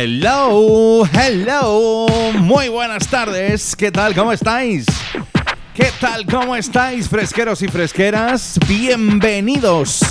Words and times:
Hello, 0.00 1.04
hello, 1.12 2.06
muy 2.34 2.68
buenas 2.68 3.08
tardes, 3.08 3.74
¿qué 3.74 3.90
tal? 3.90 4.14
¿Cómo 4.14 4.30
estáis? 4.30 4.86
¿Qué 5.74 5.90
tal? 6.00 6.24
¿Cómo 6.24 6.54
estáis, 6.54 7.08
fresqueros 7.08 7.62
y 7.62 7.66
fresqueras? 7.66 8.60
Bienvenidos 8.68 10.02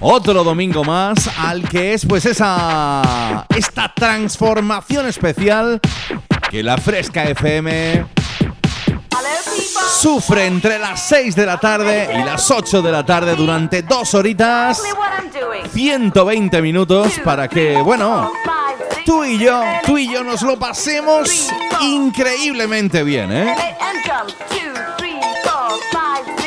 otro 0.00 0.42
domingo 0.42 0.82
más 0.82 1.28
al 1.36 1.68
que 1.68 1.92
es 1.92 2.06
pues 2.06 2.24
esa 2.24 3.44
esta 3.54 3.92
transformación 3.94 5.06
especial 5.08 5.78
que 6.50 6.62
la 6.62 6.78
Fresca 6.78 7.24
FM 7.24 8.06
sufre 10.00 10.46
entre 10.46 10.78
las 10.78 11.02
6 11.02 11.36
de 11.36 11.44
la 11.44 11.60
tarde 11.60 12.08
y 12.18 12.24
las 12.24 12.50
8 12.50 12.80
de 12.80 12.90
la 12.90 13.04
tarde 13.04 13.36
durante 13.36 13.82
dos 13.82 14.14
horitas, 14.14 14.82
120 15.74 16.62
minutos 16.62 17.20
para 17.22 17.46
que, 17.46 17.76
bueno, 17.82 18.32
tú 19.04 19.24
y 19.24 19.38
yo, 19.38 19.62
tú 19.84 19.98
y 19.98 20.12
yo 20.12 20.24
nos 20.24 20.42
lo 20.42 20.58
pasemos 20.58 21.48
increíblemente 21.80 23.02
bien, 23.02 23.32
¿eh? 23.32 23.54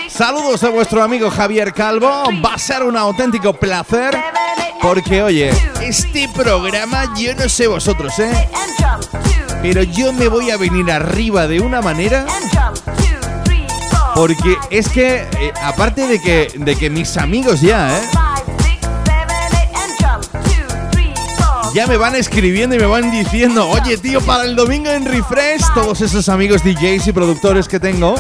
Saludos 0.09 0.61
de 0.61 0.69
vuestro 0.69 1.03
amigo 1.03 1.29
Javier 1.31 1.73
Calvo, 1.73 2.23
va 2.43 2.53
a 2.53 2.57
ser 2.57 2.83
un 2.83 2.95
auténtico 2.95 3.53
placer 3.53 4.17
porque, 4.81 5.23
oye, 5.23 5.51
este 5.81 6.29
programa, 6.29 7.13
yo 7.17 7.33
no 7.35 7.49
sé 7.49 7.67
vosotros, 7.67 8.17
¿eh? 8.19 8.49
Pero 9.61 9.83
yo 9.83 10.11
me 10.11 10.27
voy 10.27 10.51
a 10.51 10.57
venir 10.57 10.91
arriba 10.91 11.47
de 11.47 11.61
una 11.61 11.81
manera 11.81 12.25
porque 14.13 14.57
es 14.69 14.89
que, 14.89 15.21
eh, 15.21 15.53
aparte 15.63 16.05
de 16.07 16.21
que, 16.21 16.51
de 16.55 16.75
que 16.75 16.89
mis 16.89 17.17
amigos 17.17 17.61
ya, 17.61 17.97
¿eh? 17.97 18.01
Ya 21.73 21.87
me 21.87 21.97
van 21.97 22.15
escribiendo 22.15 22.75
y 22.75 22.79
me 22.79 22.85
van 22.85 23.09
diciendo, 23.09 23.67
oye 23.67 23.97
tío, 23.97 24.21
para 24.21 24.43
el 24.43 24.55
domingo 24.55 24.91
en 24.91 25.05
Refresh, 25.05 25.73
todos 25.73 26.01
esos 26.01 26.29
amigos 26.29 26.63
DJs 26.63 27.07
y 27.07 27.11
productores 27.11 27.67
que 27.67 27.79
tengo, 27.79 28.13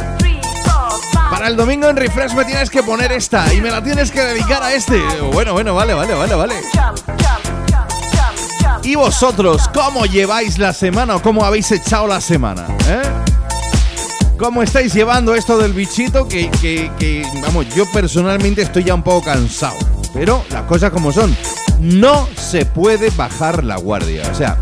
para 1.29 1.47
el 1.47 1.55
domingo 1.55 1.87
en 1.87 1.95
Refresh 1.95 2.33
me 2.33 2.45
tienes 2.45 2.71
que 2.71 2.81
poner 2.81 3.11
esta 3.11 3.53
y 3.53 3.61
me 3.61 3.69
la 3.69 3.83
tienes 3.83 4.09
que 4.09 4.21
dedicar 4.21 4.63
a 4.63 4.73
este. 4.73 4.99
Bueno, 5.31 5.53
bueno, 5.53 5.75
vale, 5.75 5.93
vale, 5.93 6.15
vale, 6.15 6.33
vale. 6.33 6.55
¿Y 8.81 8.95
vosotros 8.95 9.69
cómo 9.71 10.07
lleváis 10.07 10.57
la 10.57 10.73
semana 10.73 11.17
o 11.17 11.21
cómo 11.21 11.45
habéis 11.45 11.71
echado 11.71 12.07
la 12.07 12.21
semana? 12.21 12.65
¿Eh? 12.87 13.03
¿Cómo 14.39 14.63
estáis 14.63 14.95
llevando 14.95 15.35
esto 15.35 15.59
del 15.59 15.73
bichito? 15.73 16.27
Que, 16.27 16.49
que, 16.49 16.91
que, 16.97 17.23
vamos, 17.43 17.67
yo 17.75 17.85
personalmente 17.91 18.63
estoy 18.63 18.83
ya 18.83 18.95
un 18.95 19.03
poco 19.03 19.25
cansado. 19.25 19.77
Pero 20.11 20.43
las 20.49 20.63
cosas 20.63 20.89
como 20.89 21.11
son. 21.11 21.35
No 21.79 22.27
se 22.35 22.65
puede 22.65 23.09
bajar 23.11 23.63
la 23.63 23.77
guardia. 23.77 24.23
O 24.31 24.35
sea, 24.35 24.57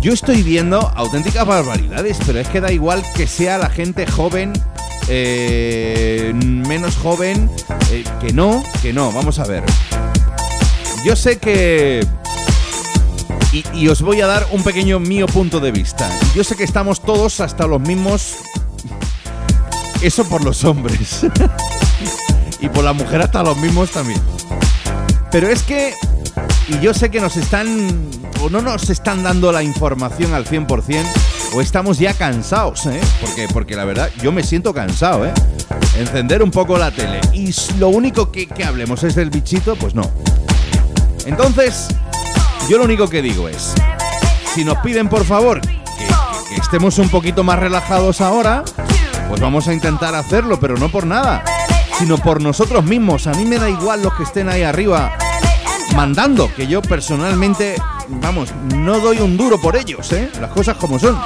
yo 0.00 0.12
estoy 0.12 0.42
viendo 0.42 0.78
auténticas 0.96 1.46
barbaridades, 1.46 2.18
pero 2.26 2.38
es 2.38 2.48
que 2.48 2.60
da 2.60 2.72
igual 2.72 3.02
que 3.14 3.26
sea 3.26 3.58
la 3.58 3.68
gente 3.68 4.06
joven, 4.06 4.52
eh, 5.08 6.32
menos 6.34 6.96
joven, 6.96 7.50
eh, 7.90 8.04
que 8.20 8.32
no, 8.32 8.62
que 8.82 8.92
no. 8.92 9.12
Vamos 9.12 9.38
a 9.38 9.44
ver. 9.44 9.64
Yo 11.04 11.16
sé 11.16 11.38
que 11.38 12.06
y, 13.52 13.64
y 13.74 13.88
os 13.88 14.02
voy 14.02 14.20
a 14.20 14.26
dar 14.26 14.46
un 14.52 14.62
pequeño 14.62 15.00
mío 15.00 15.26
punto 15.26 15.60
de 15.60 15.72
vista. 15.72 16.08
Yo 16.34 16.44
sé 16.44 16.56
que 16.56 16.64
estamos 16.64 17.00
todos 17.00 17.40
hasta 17.40 17.66
los 17.66 17.80
mismos. 17.80 18.36
Eso 20.02 20.24
por 20.28 20.44
los 20.44 20.64
hombres. 20.64 21.26
y 22.60 22.68
por 22.68 22.84
la 22.84 22.92
mujer 22.92 23.22
hasta 23.22 23.42
los 23.42 23.56
mismos 23.56 23.90
también. 23.90 24.20
Pero 25.30 25.48
es 25.48 25.62
que. 25.62 25.94
Y 26.70 26.78
yo 26.80 26.94
sé 26.94 27.10
que 27.10 27.20
nos 27.20 27.36
están. 27.36 28.08
O 28.42 28.48
no 28.48 28.62
nos 28.62 28.88
están 28.90 29.22
dando 29.22 29.52
la 29.52 29.62
información 29.62 30.32
al 30.34 30.46
100%. 30.46 31.04
O 31.52 31.60
estamos 31.60 31.98
ya 31.98 32.14
cansados, 32.14 32.86
¿eh? 32.86 33.00
Porque, 33.20 33.48
porque 33.52 33.74
la 33.76 33.84
verdad, 33.84 34.08
yo 34.22 34.30
me 34.30 34.42
siento 34.44 34.72
cansado, 34.72 35.26
¿eh? 35.26 35.32
Encender 35.98 36.42
un 36.42 36.50
poco 36.52 36.78
la 36.78 36.92
tele. 36.92 37.20
Y 37.32 37.52
lo 37.78 37.88
único 37.88 38.30
que, 38.30 38.48
hablemos 38.64 39.02
es 39.02 39.16
del 39.16 39.30
bichito, 39.30 39.74
pues 39.74 39.94
no. 39.94 40.08
Entonces, 41.26 41.88
yo 42.68 42.78
lo 42.78 42.84
único 42.84 43.08
que 43.08 43.20
digo 43.20 43.48
es, 43.48 43.74
si 44.54 44.64
nos 44.64 44.78
piden 44.78 45.08
por 45.08 45.24
favor 45.24 45.60
que- 45.60 45.74
que 46.48 46.54
estemos 46.54 46.98
un 46.98 47.08
poquito 47.08 47.42
más 47.42 47.58
relajados 47.58 48.20
ahora, 48.20 48.62
pues 49.28 49.40
vamos 49.40 49.66
a 49.68 49.72
intentar 49.74 50.14
hacerlo, 50.14 50.60
pero 50.60 50.76
no 50.76 50.88
por 50.88 51.04
nada, 51.04 51.42
sino 51.98 52.16
por 52.16 52.40
nosotros 52.40 52.84
mismos. 52.84 53.26
A 53.26 53.32
mí 53.32 53.44
me 53.44 53.58
da 53.58 53.68
igual 53.68 54.02
los 54.02 54.14
que 54.14 54.22
estén 54.22 54.48
ahí 54.48 54.62
arriba 54.62 55.12
mandando, 55.94 56.52
que 56.54 56.66
yo 56.66 56.80
personalmente, 56.82 57.76
vamos, 58.08 58.50
no 58.74 58.98
doy 59.00 59.18
un 59.20 59.36
duro 59.36 59.60
por 59.60 59.76
ellos, 59.76 60.12
¿eh? 60.12 60.30
Las 60.40 60.50
cosas 60.50 60.76
como 60.76 60.98
son. 60.98 61.18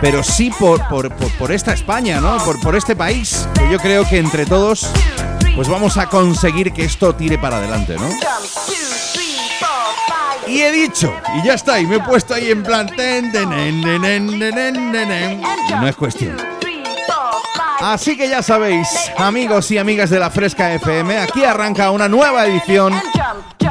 Pero 0.00 0.22
sí 0.22 0.50
por, 0.58 0.86
por, 0.88 1.14
por- 1.14 1.30
por 1.32 1.52
esta 1.52 1.72
España, 1.72 2.20
¿no? 2.20 2.38
Por, 2.44 2.60
por 2.60 2.76
este 2.76 2.94
país, 2.94 3.48
que 3.54 3.70
yo 3.70 3.78
creo 3.78 4.08
que 4.08 4.18
entre 4.18 4.46
todos, 4.46 4.86
pues 5.56 5.68
vamos 5.68 5.96
a 5.96 6.06
conseguir 6.06 6.72
que 6.72 6.84
esto 6.84 7.14
tire 7.14 7.36
para 7.38 7.56
adelante, 7.56 7.96
¿no? 7.98 8.08
Y 10.46 10.60
he 10.62 10.72
dicho, 10.72 11.12
y 11.36 11.46
ya 11.46 11.54
está, 11.54 11.78
y 11.78 11.86
me 11.86 11.96
he 11.96 12.00
puesto 12.00 12.32
ahí 12.34 12.50
en 12.50 12.62
plan. 12.62 12.88
no 15.80 15.88
es 15.88 15.96
cuestión. 15.96 16.36
Así 17.80 18.16
que 18.16 18.28
ya 18.28 18.42
sabéis, 18.42 18.88
amigos 19.16 19.70
y 19.70 19.78
amigas 19.78 20.10
de 20.10 20.18
la 20.18 20.30
Fresca 20.30 20.74
FM, 20.74 21.18
aquí 21.18 21.44
arranca 21.44 21.90
una 21.90 22.08
nueva 22.08 22.44
edición 22.46 22.92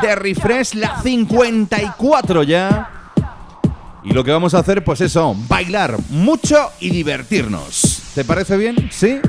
de 0.01 0.15
Refresh, 0.15 0.75
la 0.75 1.01
54 1.01 2.44
ya. 2.44 2.89
Y 4.04 4.13
lo 4.13 4.24
que 4.24 4.31
vamos 4.31 4.54
a 4.54 4.59
hacer, 4.59 4.83
pues 4.83 5.01
eso, 5.01 5.36
bailar 5.50 5.98
mucho 6.09 6.71
y 6.80 6.89
divertirnos. 6.89 8.04
¿Te 8.15 8.24
parece 8.24 8.56
bien? 8.56 8.89
¿Sí? 8.92 9.19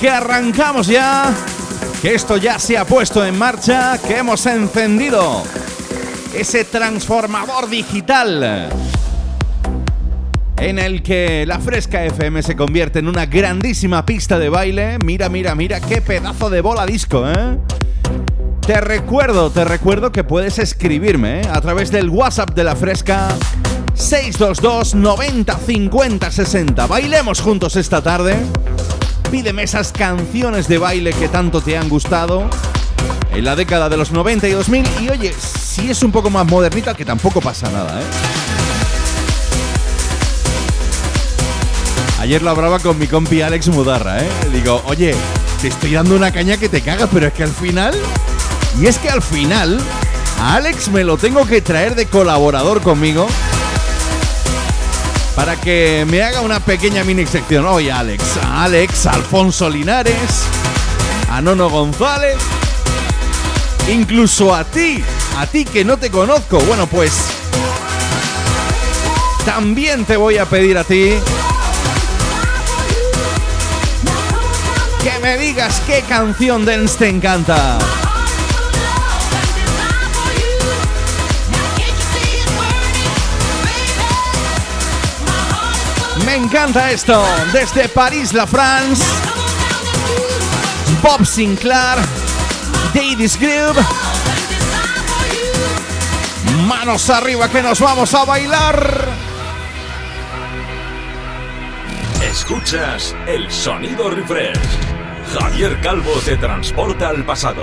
Que 0.00 0.08
arrancamos 0.08 0.86
ya. 0.86 1.32
Que 2.00 2.14
esto 2.14 2.38
ya 2.38 2.58
se 2.58 2.78
ha 2.78 2.86
puesto 2.86 3.24
en 3.24 3.38
marcha, 3.38 3.98
que 3.98 4.16
hemos 4.16 4.46
encendido 4.46 5.42
ese 6.34 6.64
transformador 6.64 7.68
digital 7.68 8.70
en 10.56 10.78
el 10.78 11.02
que 11.02 11.44
la 11.46 11.58
Fresca 11.58 12.04
FM 12.04 12.42
se 12.42 12.56
convierte 12.56 12.98
en 12.98 13.08
una 13.08 13.26
grandísima 13.26 14.06
pista 14.06 14.38
de 14.38 14.48
baile. 14.48 14.98
Mira, 15.04 15.28
mira, 15.28 15.54
mira, 15.54 15.80
qué 15.80 16.00
pedazo 16.00 16.48
de 16.48 16.62
bola 16.62 16.86
disco, 16.86 17.28
¿eh? 17.28 17.58
Te 18.66 18.80
recuerdo, 18.80 19.50
te 19.50 19.64
recuerdo 19.64 20.12
que 20.12 20.24
puedes 20.24 20.58
escribirme 20.58 21.40
¿eh? 21.40 21.48
a 21.52 21.60
través 21.60 21.90
del 21.90 22.08
WhatsApp 22.08 22.50
de 22.50 22.64
la 22.64 22.76
Fresca 22.76 23.28
622 23.94 24.94
90 24.94 25.56
50 25.58 26.30
60. 26.30 26.86
Bailemos 26.86 27.40
juntos 27.40 27.76
esta 27.76 28.00
tarde. 28.02 28.36
Pídeme 29.30 29.62
esas 29.62 29.92
canciones 29.92 30.66
de 30.66 30.78
baile 30.78 31.12
que 31.12 31.28
tanto 31.28 31.60
te 31.60 31.78
han 31.78 31.88
gustado 31.88 32.50
en 33.32 33.44
la 33.44 33.54
década 33.54 33.88
de 33.88 33.96
los 33.96 34.10
90 34.10 34.48
y 34.48 34.52
2000. 34.52 34.84
Y 35.02 35.08
oye, 35.08 35.32
si 35.32 35.88
es 35.88 36.02
un 36.02 36.10
poco 36.10 36.30
más 36.30 36.44
modernita, 36.46 36.94
que 36.94 37.04
tampoco 37.04 37.40
pasa 37.40 37.70
nada, 37.70 38.00
¿eh? 38.00 38.04
Ayer 42.18 42.42
lo 42.42 42.50
hablaba 42.50 42.80
con 42.80 42.98
mi 42.98 43.06
compi 43.06 43.40
Alex 43.40 43.68
Mudarra, 43.68 44.20
¿eh? 44.22 44.28
digo, 44.52 44.82
oye, 44.86 45.14
te 45.62 45.68
estoy 45.68 45.92
dando 45.92 46.16
una 46.16 46.32
caña 46.32 46.56
que 46.56 46.68
te 46.68 46.82
cagas, 46.82 47.08
pero 47.12 47.28
es 47.28 47.32
que 47.32 47.44
al 47.44 47.52
final. 47.52 47.94
Y 48.80 48.86
es 48.86 48.98
que 48.98 49.10
al 49.10 49.22
final, 49.22 49.80
a 50.40 50.56
Alex 50.56 50.88
me 50.88 51.04
lo 51.04 51.16
tengo 51.16 51.46
que 51.46 51.62
traer 51.62 51.94
de 51.94 52.06
colaborador 52.06 52.82
conmigo 52.82 53.28
para 55.40 55.56
que 55.58 56.04
me 56.06 56.22
haga 56.22 56.42
una 56.42 56.60
pequeña 56.60 57.02
mini 57.02 57.24
sección. 57.24 57.64
Oye, 57.64 57.90
Alex, 57.90 58.22
Alex, 58.52 59.06
Alfonso 59.06 59.70
Linares, 59.70 60.42
a 61.30 61.40
Nono 61.40 61.70
González, 61.70 62.36
incluso 63.90 64.54
a 64.54 64.64
ti, 64.64 65.02
a 65.38 65.46
ti 65.46 65.64
que 65.64 65.82
no 65.82 65.96
te 65.96 66.10
conozco. 66.10 66.58
Bueno, 66.58 66.86
pues 66.86 67.12
también 69.46 70.04
te 70.04 70.18
voy 70.18 70.36
a 70.36 70.44
pedir 70.44 70.76
a 70.76 70.84
ti 70.84 71.14
que 75.02 75.18
me 75.22 75.38
digas 75.38 75.80
qué 75.86 76.02
canción 76.06 76.66
dance 76.66 76.98
te 76.98 77.08
encanta. 77.08 77.78
Encanta 86.50 86.90
esto. 86.90 87.24
Desde 87.52 87.88
París, 87.88 88.32
la 88.32 88.44
France. 88.44 89.04
Bob 91.00 91.24
Sinclair. 91.24 91.98
Davis 92.92 93.38
Groove. 93.38 93.80
Manos 96.66 97.08
arriba 97.08 97.48
que 97.48 97.62
nos 97.62 97.78
vamos 97.78 98.12
a 98.14 98.24
bailar. 98.24 99.06
Escuchas 102.20 103.14
el 103.28 103.48
sonido 103.50 104.10
refresh. 104.10 104.58
Javier 105.32 105.80
Calvo 105.80 106.14
te 106.24 106.36
transporta 106.36 107.10
al 107.10 107.24
pasado. 107.24 107.62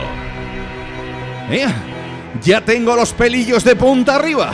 Eh, 1.50 1.68
ya 2.42 2.62
tengo 2.62 2.96
los 2.96 3.12
pelillos 3.12 3.66
de 3.66 3.76
punta 3.76 4.16
arriba. 4.16 4.54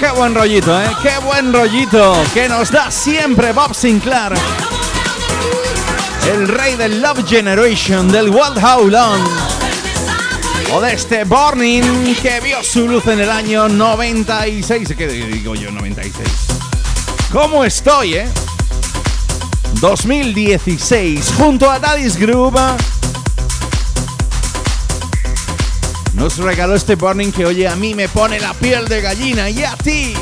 Qué 0.00 0.10
buen 0.12 0.34
rollito, 0.34 0.80
¿eh? 0.80 0.90
Qué 1.02 1.18
buen 1.22 1.52
rollito 1.52 2.14
que 2.32 2.48
nos 2.48 2.70
da 2.70 2.90
siempre 2.90 3.52
Bob 3.52 3.74
Sinclair. 3.74 4.32
El 6.32 6.48
rey 6.48 6.76
del 6.76 7.02
Love 7.02 7.28
Generation, 7.28 8.10
del 8.10 8.30
World 8.30 8.64
How 8.64 8.88
Long. 8.88 9.20
O 10.72 10.80
de 10.80 10.94
este 10.94 11.24
Burning 11.24 12.14
que 12.22 12.40
vio 12.40 12.64
su 12.64 12.88
luz 12.88 13.06
en 13.08 13.20
el 13.20 13.30
año 13.30 13.68
96. 13.68 14.94
¿Qué 14.96 15.06
digo 15.06 15.54
yo? 15.54 15.70
96. 15.70 16.28
¿Cómo 17.30 17.62
estoy, 17.62 18.14
eh? 18.14 18.28
2016, 19.80 21.34
junto 21.36 21.70
a 21.70 21.78
Daddy's 21.78 22.16
Groove 22.16 22.58
nos 26.20 26.36
regaló 26.36 26.74
este 26.74 26.96
burning 26.96 27.32
que 27.32 27.46
oye 27.46 27.66
a 27.66 27.74
mí 27.76 27.94
me 27.94 28.06
pone 28.06 28.38
la 28.38 28.52
piel 28.52 28.86
de 28.88 29.00
gallina 29.00 29.48
y 29.48 29.64
a 29.64 29.74
ti. 29.74 30.12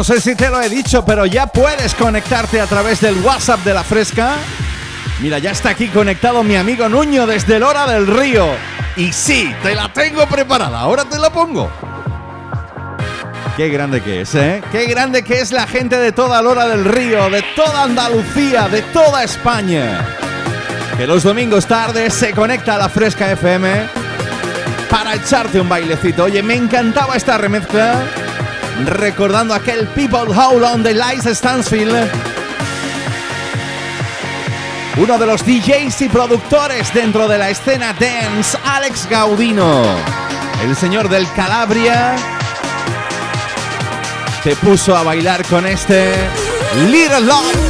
No 0.00 0.04
sé 0.04 0.18
si 0.18 0.34
te 0.34 0.48
lo 0.48 0.62
he 0.62 0.70
dicho, 0.70 1.04
pero 1.04 1.26
ya 1.26 1.46
puedes 1.46 1.94
conectarte 1.94 2.58
a 2.58 2.66
través 2.66 3.02
del 3.02 3.18
WhatsApp 3.18 3.60
de 3.64 3.74
la 3.74 3.84
Fresca. 3.84 4.36
Mira, 5.20 5.38
ya 5.38 5.50
está 5.50 5.68
aquí 5.68 5.88
conectado 5.88 6.42
mi 6.42 6.56
amigo 6.56 6.88
Nuño 6.88 7.26
desde 7.26 7.56
el 7.56 7.62
Hora 7.62 7.86
del 7.86 8.06
Río. 8.06 8.46
Y 8.96 9.12
sí, 9.12 9.54
te 9.62 9.74
la 9.74 9.92
tengo 9.92 10.26
preparada, 10.26 10.80
ahora 10.80 11.04
te 11.04 11.18
la 11.18 11.28
pongo. 11.28 11.70
Qué 13.58 13.68
grande 13.68 14.00
que 14.00 14.22
es, 14.22 14.34
¿eh? 14.36 14.62
Qué 14.72 14.86
grande 14.86 15.22
que 15.22 15.38
es 15.38 15.52
la 15.52 15.66
gente 15.66 15.98
de 15.98 16.12
toda 16.12 16.40
Lora 16.40 16.66
del 16.66 16.86
Río, 16.86 17.28
de 17.28 17.44
toda 17.54 17.82
Andalucía, 17.82 18.68
de 18.68 18.80
toda 18.80 19.22
España. 19.22 20.16
Que 20.96 21.06
los 21.06 21.24
domingos 21.24 21.66
tarde 21.66 22.08
se 22.08 22.30
conecta 22.30 22.76
a 22.76 22.78
la 22.78 22.88
Fresca 22.88 23.30
FM 23.32 23.68
para 24.88 25.14
echarte 25.16 25.60
un 25.60 25.68
bailecito. 25.68 26.24
Oye, 26.24 26.42
me 26.42 26.54
encantaba 26.54 27.16
esta 27.16 27.36
remezcla. 27.36 28.00
Recordando 28.86 29.54
aquel 29.54 29.86
People 29.88 30.34
Howl 30.34 30.64
on 30.64 30.82
the 30.82 30.94
Lights 30.94 31.26
Stansfield. 31.36 32.10
Uno 34.96 35.18
de 35.18 35.26
los 35.26 35.44
DJs 35.44 36.02
y 36.02 36.08
productores 36.08 36.92
dentro 36.92 37.28
de 37.28 37.38
la 37.38 37.50
escena 37.50 37.92
dance, 37.92 38.58
Alex 38.64 39.08
Gaudino. 39.08 39.84
El 40.62 40.76
señor 40.76 41.08
del 41.08 41.30
Calabria 41.32 42.16
te 44.42 44.56
puso 44.56 44.96
a 44.96 45.02
bailar 45.02 45.44
con 45.46 45.66
este 45.66 46.14
Little 46.90 47.20
Love. 47.20 47.69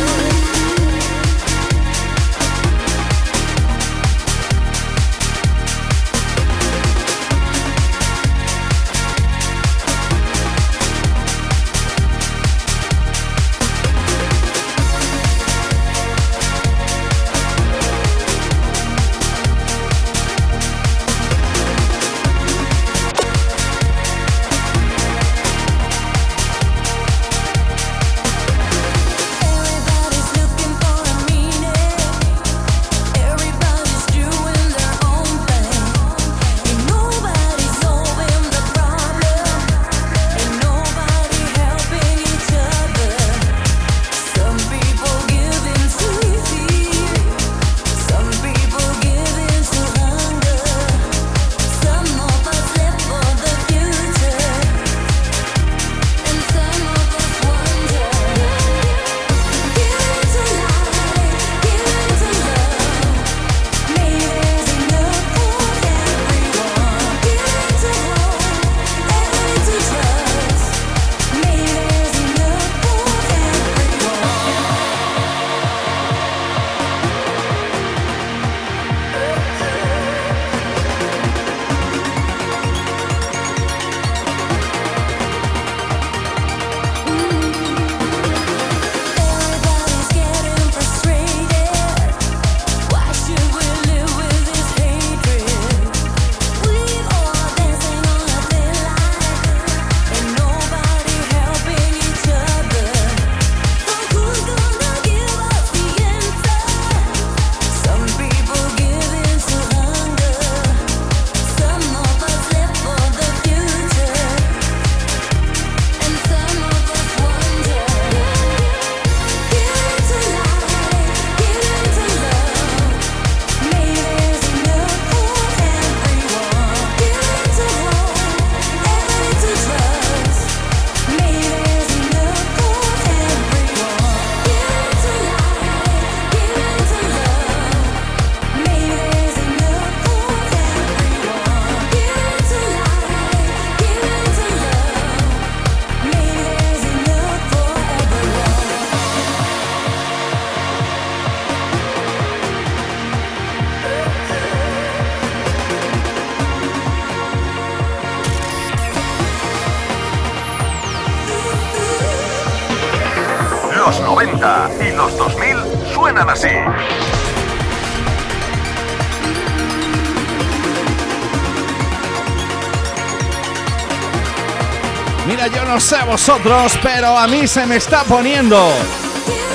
Vosotros, 176.21 176.79
pero 176.83 177.17
a 177.17 177.27
mí 177.27 177.47
se 177.47 177.65
me 177.65 177.77
está 177.77 178.05
poniendo 178.05 178.71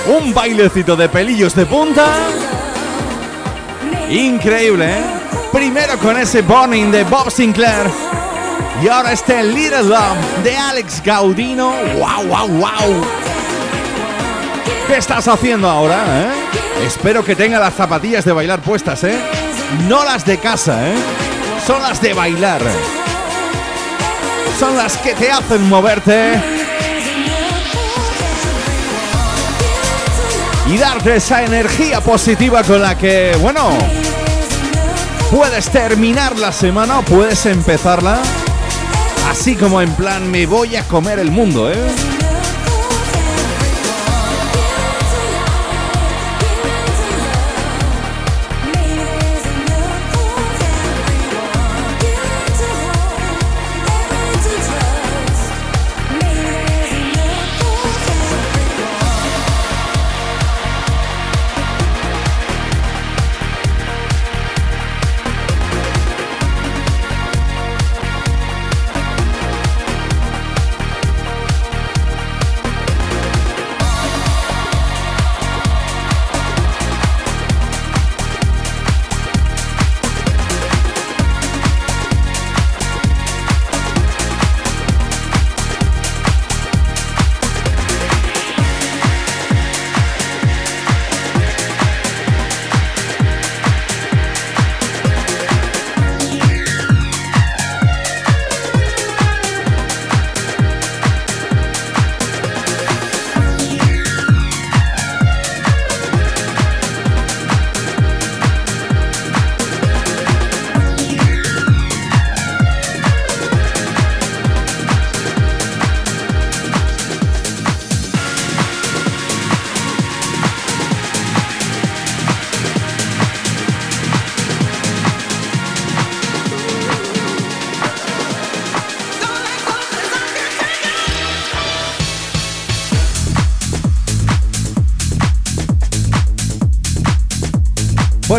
un 0.07 0.33
bailecito 0.33 0.95
de 0.95 1.07
pelillos 1.07 1.53
de 1.53 1.63
punta. 1.67 2.07
Increíble, 4.09 4.97
¿eh? 4.97 5.03
Primero 5.51 5.95
con 5.99 6.17
ese 6.17 6.41
Burning 6.41 6.89
de 6.89 7.03
Bob 7.03 7.29
Sinclair. 7.29 7.87
Y 8.81 8.87
ahora 8.87 9.11
este 9.11 9.43
Little 9.43 9.83
Love 9.83 10.17
de 10.43 10.57
Alex 10.57 11.03
Gaudino. 11.03 11.71
¡Wow, 11.99 12.25
wow, 12.29 12.47
wow! 12.47 13.05
¿Qué 14.87 14.97
estás 14.97 15.27
haciendo 15.27 15.69
ahora, 15.69 16.03
eh? 16.03 16.83
Espero 16.87 17.23
que 17.23 17.35
tenga 17.35 17.59
las 17.59 17.75
zapatillas 17.75 18.25
de 18.25 18.31
bailar 18.31 18.61
puestas, 18.61 19.03
¿eh? 19.03 19.19
No 19.87 20.03
las 20.03 20.25
de 20.25 20.39
casa, 20.39 20.89
¿eh? 20.89 20.95
Son 21.67 21.79
las 21.83 22.01
de 22.01 22.13
bailar 22.13 22.63
son 24.59 24.77
las 24.77 24.97
que 24.97 25.13
te 25.13 25.31
hacen 25.31 25.67
moverte 25.67 26.41
y 30.67 30.77
darte 30.77 31.17
esa 31.17 31.43
energía 31.43 32.01
positiva 32.01 32.63
con 32.63 32.81
la 32.81 32.97
que, 32.97 33.35
bueno, 33.41 33.69
puedes 35.31 35.69
terminar 35.69 36.37
la 36.39 36.51
semana 36.51 36.99
o 36.99 37.01
puedes 37.03 37.45
empezarla 37.45 38.19
así 39.29 39.55
como 39.55 39.81
en 39.81 39.91
plan 39.93 40.29
me 40.31 40.45
voy 40.45 40.75
a 40.75 40.83
comer 40.83 41.19
el 41.19 41.31
mundo, 41.31 41.71
¿eh? 41.71 42.14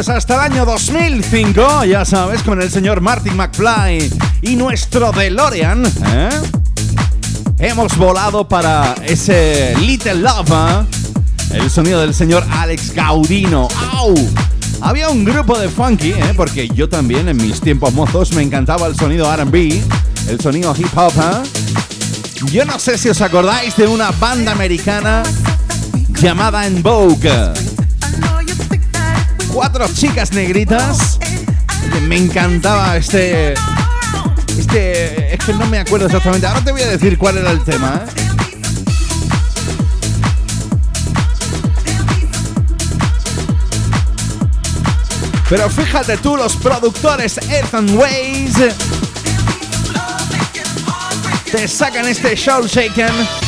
Pues 0.06 0.18
hasta 0.18 0.34
el 0.34 0.52
año 0.52 0.64
2005, 0.64 1.84
ya 1.84 2.04
sabes, 2.04 2.44
con 2.44 2.62
el 2.62 2.70
señor 2.70 3.00
Martin 3.00 3.36
McFly 3.36 4.08
y 4.40 4.54
nuestro 4.54 5.10
DeLorean, 5.10 5.84
¿eh? 5.84 6.28
hemos 7.58 7.96
volado 7.96 8.48
para 8.48 8.94
ese 9.04 9.74
Little 9.80 10.14
Love, 10.14 10.52
¿eh? 10.52 11.54
el 11.54 11.70
sonido 11.72 12.02
del 12.02 12.14
señor 12.14 12.46
Alex 12.52 12.94
Gaudino. 12.94 13.66
¡Au! 13.94 14.14
Había 14.80 15.08
un 15.08 15.24
grupo 15.24 15.58
de 15.58 15.68
funky, 15.68 16.12
¿eh? 16.12 16.34
porque 16.36 16.68
yo 16.68 16.88
también 16.88 17.28
en 17.28 17.38
mis 17.38 17.60
tiempos 17.60 17.92
mozos 17.92 18.32
me 18.32 18.42
encantaba 18.42 18.86
el 18.86 18.94
sonido 18.94 19.28
RB, 19.36 19.82
el 20.28 20.40
sonido 20.40 20.72
hip 20.78 20.96
hop. 20.96 21.14
¿eh? 21.16 21.48
Yo 22.52 22.64
no 22.64 22.78
sé 22.78 22.96
si 22.96 23.08
os 23.08 23.20
acordáis 23.20 23.76
de 23.76 23.88
una 23.88 24.12
banda 24.12 24.52
americana 24.52 25.24
llamada 26.20 26.64
En 26.64 26.80
Vogue. 26.80 27.65
Cuatro 29.56 29.88
chicas 29.88 30.32
negritas. 30.32 31.18
Me 32.02 32.18
encantaba 32.18 32.94
este. 32.98 33.54
Este. 34.58 35.34
Es 35.34 35.42
que 35.42 35.54
no 35.54 35.64
me 35.64 35.78
acuerdo 35.78 36.04
exactamente. 36.04 36.46
Ahora 36.46 36.62
te 36.62 36.72
voy 36.72 36.82
a 36.82 36.88
decir 36.88 37.16
cuál 37.16 37.38
era 37.38 37.52
el 37.52 37.64
tema. 37.64 38.02
¿eh? 38.04 38.10
Pero 45.48 45.70
fíjate 45.70 46.18
tú, 46.18 46.36
los 46.36 46.54
productores 46.56 47.38
Ethan 47.38 47.96
Ways 47.96 48.56
te 51.50 51.66
sacan 51.66 52.06
este 52.06 52.36
show 52.36 52.66
shaken. 52.66 53.45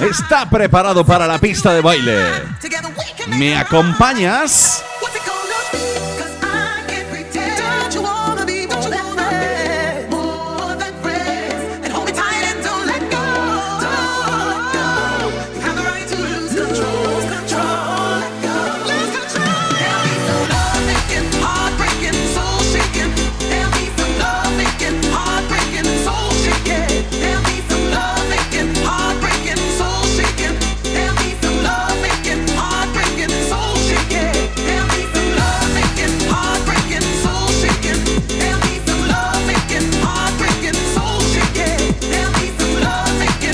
Está 0.00 0.48
preparado 0.48 1.04
para 1.04 1.26
la 1.26 1.38
pista 1.38 1.72
de 1.72 1.80
baile. 1.80 2.42
¿Me 3.28 3.56
acompañas? 3.56 4.84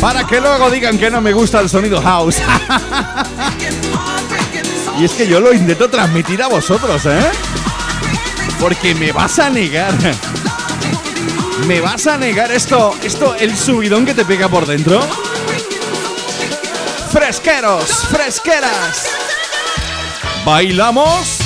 Para 0.04 0.26
que 0.26 0.38
luego 0.38 0.70
digan 0.70 0.98
que 0.98 1.10
no 1.10 1.22
me 1.22 1.32
gusta 1.32 1.60
el 1.60 1.70
sonido 1.70 1.98
house. 2.02 2.36
y 5.00 5.04
es 5.06 5.12
que 5.12 5.26
yo 5.26 5.40
lo 5.40 5.50
intento 5.50 5.88
transmitir 5.88 6.42
a 6.42 6.48
vosotros, 6.48 7.06
¿eh? 7.06 7.30
Porque 8.60 8.94
me 8.94 9.12
vas 9.12 9.38
a 9.38 9.48
negar. 9.48 9.94
¿Me 11.66 11.80
vas 11.80 12.06
a 12.06 12.18
negar 12.18 12.52
esto, 12.52 12.94
esto, 13.02 13.34
el 13.36 13.56
subidón 13.56 14.04
que 14.04 14.12
te 14.12 14.26
pega 14.26 14.46
por 14.46 14.66
dentro? 14.66 15.00
Fresqueros, 17.10 18.06
fresqueras. 18.10 19.06
¿Bailamos? 20.44 21.43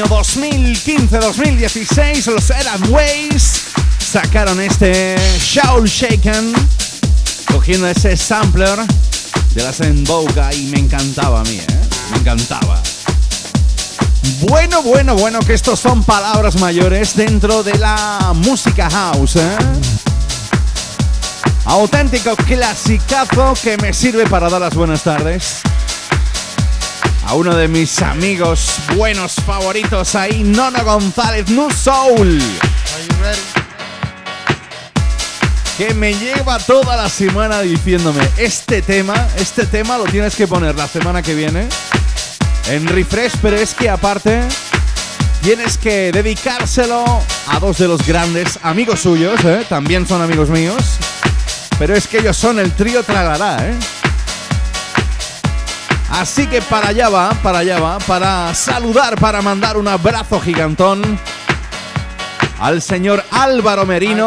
Año 0.00 0.08
2015-2016, 0.08 2.32
los 2.32 2.50
Adam 2.50 2.90
Ways 2.90 3.60
sacaron 3.98 4.58
este 4.60 5.16
Shaul 5.38 5.86
Shaken, 5.86 6.54
cogiendo 7.52 7.86
ese 7.86 8.16
sampler 8.16 8.78
de 9.54 9.62
la 9.62 9.72
Zenboga 9.72 10.52
y 10.54 10.64
me 10.66 10.78
encantaba 10.78 11.40
a 11.40 11.44
mí, 11.44 11.56
¿eh? 11.56 11.66
Me 12.12 12.18
encantaba. 12.18 12.80
Bueno, 14.42 14.82
bueno, 14.82 15.16
bueno, 15.16 15.40
que 15.40 15.54
estos 15.54 15.80
son 15.80 16.02
palabras 16.02 16.58
mayores 16.60 17.14
dentro 17.14 17.62
de 17.62 17.76
la 17.76 18.32
música 18.36 18.88
house, 18.88 19.36
¿eh? 19.36 19.58
Auténtico 21.66 22.34
clasicazo 22.36 23.52
que 23.62 23.76
me 23.76 23.92
sirve 23.92 24.26
para 24.26 24.48
dar 24.48 24.62
las 24.62 24.74
buenas 24.74 25.02
tardes 25.02 25.60
a 27.30 27.34
uno 27.34 27.54
de 27.54 27.68
mis 27.68 28.02
amigos 28.02 28.72
buenos 28.96 29.34
favoritos 29.34 30.16
ahí, 30.16 30.42
Nono 30.42 30.82
González, 30.82 31.48
New 31.48 31.70
Soul. 31.70 32.42
Que 35.78 35.94
me 35.94 36.12
lleva 36.12 36.58
toda 36.58 36.96
la 36.96 37.08
semana 37.08 37.60
diciéndome, 37.60 38.28
este 38.36 38.82
tema, 38.82 39.14
este 39.36 39.64
tema 39.66 39.96
lo 39.96 40.06
tienes 40.06 40.34
que 40.34 40.48
poner 40.48 40.74
la 40.74 40.88
semana 40.88 41.22
que 41.22 41.36
viene 41.36 41.68
en 42.68 42.88
refresh, 42.88 43.34
pero 43.40 43.56
es 43.56 43.74
que 43.74 43.88
aparte 43.88 44.40
tienes 45.40 45.78
que 45.78 46.10
dedicárselo 46.10 47.04
a 47.46 47.60
dos 47.60 47.78
de 47.78 47.86
los 47.86 48.04
grandes 48.04 48.58
amigos 48.64 48.98
suyos, 48.98 49.38
¿eh? 49.44 49.64
también 49.68 50.04
son 50.04 50.20
amigos 50.20 50.48
míos, 50.48 50.82
pero 51.78 51.94
es 51.94 52.08
que 52.08 52.18
ellos 52.18 52.36
son 52.36 52.58
el 52.58 52.72
trío 52.72 53.04
Tragará, 53.04 53.68
¿eh? 53.68 53.99
Así 56.10 56.46
que 56.46 56.60
para 56.62 56.88
allá 56.88 57.08
va, 57.08 57.30
para 57.42 57.58
allá 57.58 57.78
va, 57.78 57.98
para 58.00 58.52
saludar, 58.54 59.16
para 59.16 59.40
mandar 59.42 59.76
un 59.76 59.88
abrazo 59.88 60.40
gigantón 60.40 61.18
al 62.60 62.82
señor 62.82 63.24
Álvaro 63.30 63.86
Merino 63.86 64.26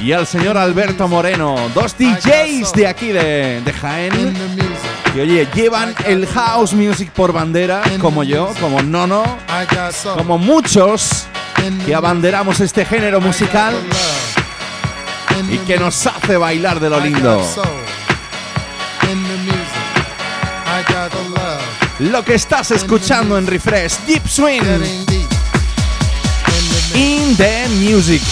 y 0.00 0.12
al 0.12 0.26
señor 0.26 0.58
Alberto 0.58 1.08
Moreno, 1.08 1.56
dos 1.74 1.96
DJs 1.98 2.72
de 2.74 2.86
aquí 2.86 3.08
de, 3.08 3.60
de 3.64 3.72
Jaén, 3.72 4.12
que 5.14 5.22
oye, 5.22 5.48
llevan 5.54 5.94
el 6.04 6.26
house 6.26 6.74
music 6.74 7.10
por 7.12 7.32
bandera, 7.32 7.82
como 8.00 8.22
yo, 8.22 8.52
como 8.60 8.82
Nono, 8.82 9.24
como 10.16 10.36
muchos 10.38 11.24
que 11.86 11.94
abanderamos 11.94 12.60
este 12.60 12.84
género 12.84 13.20
musical 13.22 13.74
y 15.50 15.58
que 15.58 15.78
nos 15.78 16.06
hace 16.06 16.36
bailar 16.36 16.78
de 16.78 16.90
lo 16.90 17.00
lindo. 17.00 17.42
Lo 21.98 22.24
que 22.24 22.34
estás 22.34 22.70
escuchando 22.70 23.38
en 23.38 23.46
Refresh, 23.46 23.98
Deep 24.06 24.26
Swing. 24.28 24.62
In 26.94 27.36
the 27.36 27.68
music. 27.80 28.22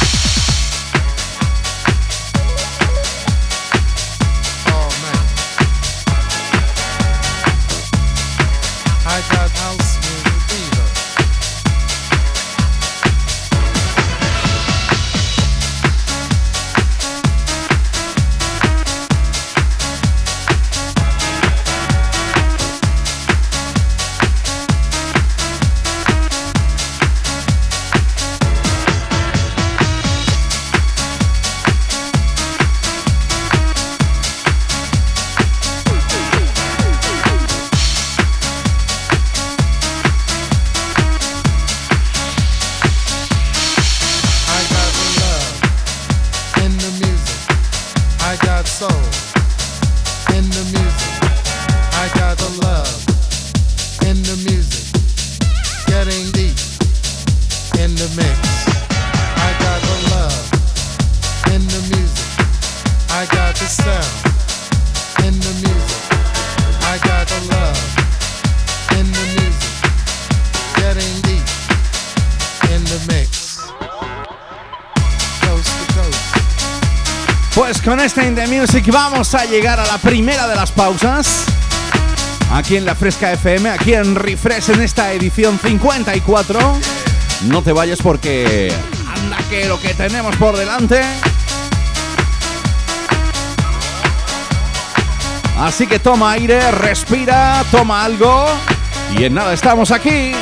Vamos 78.92 79.34
a 79.34 79.44
llegar 79.46 79.80
a 79.80 79.86
la 79.86 79.98
primera 79.98 80.46
de 80.46 80.54
las 80.54 80.70
pausas. 80.70 81.46
Aquí 82.52 82.76
en 82.76 82.84
la 82.84 82.94
Fresca 82.94 83.32
FM, 83.32 83.70
aquí 83.70 83.94
en 83.94 84.14
Refresh 84.14 84.70
en 84.70 84.82
esta 84.82 85.12
edición 85.12 85.58
54. 85.58 86.60
No 87.46 87.62
te 87.62 87.72
vayas 87.72 88.00
porque 88.02 88.72
anda 89.06 89.38
que 89.48 89.66
lo 89.68 89.80
que 89.80 89.94
tenemos 89.94 90.36
por 90.36 90.56
delante. 90.56 91.02
Así 95.58 95.86
que 95.86 95.98
toma 95.98 96.32
aire, 96.32 96.70
respira, 96.70 97.64
toma 97.70 98.04
algo. 98.04 98.46
Y 99.16 99.24
en 99.24 99.34
nada, 99.34 99.54
estamos 99.54 99.90
aquí. 99.90 100.32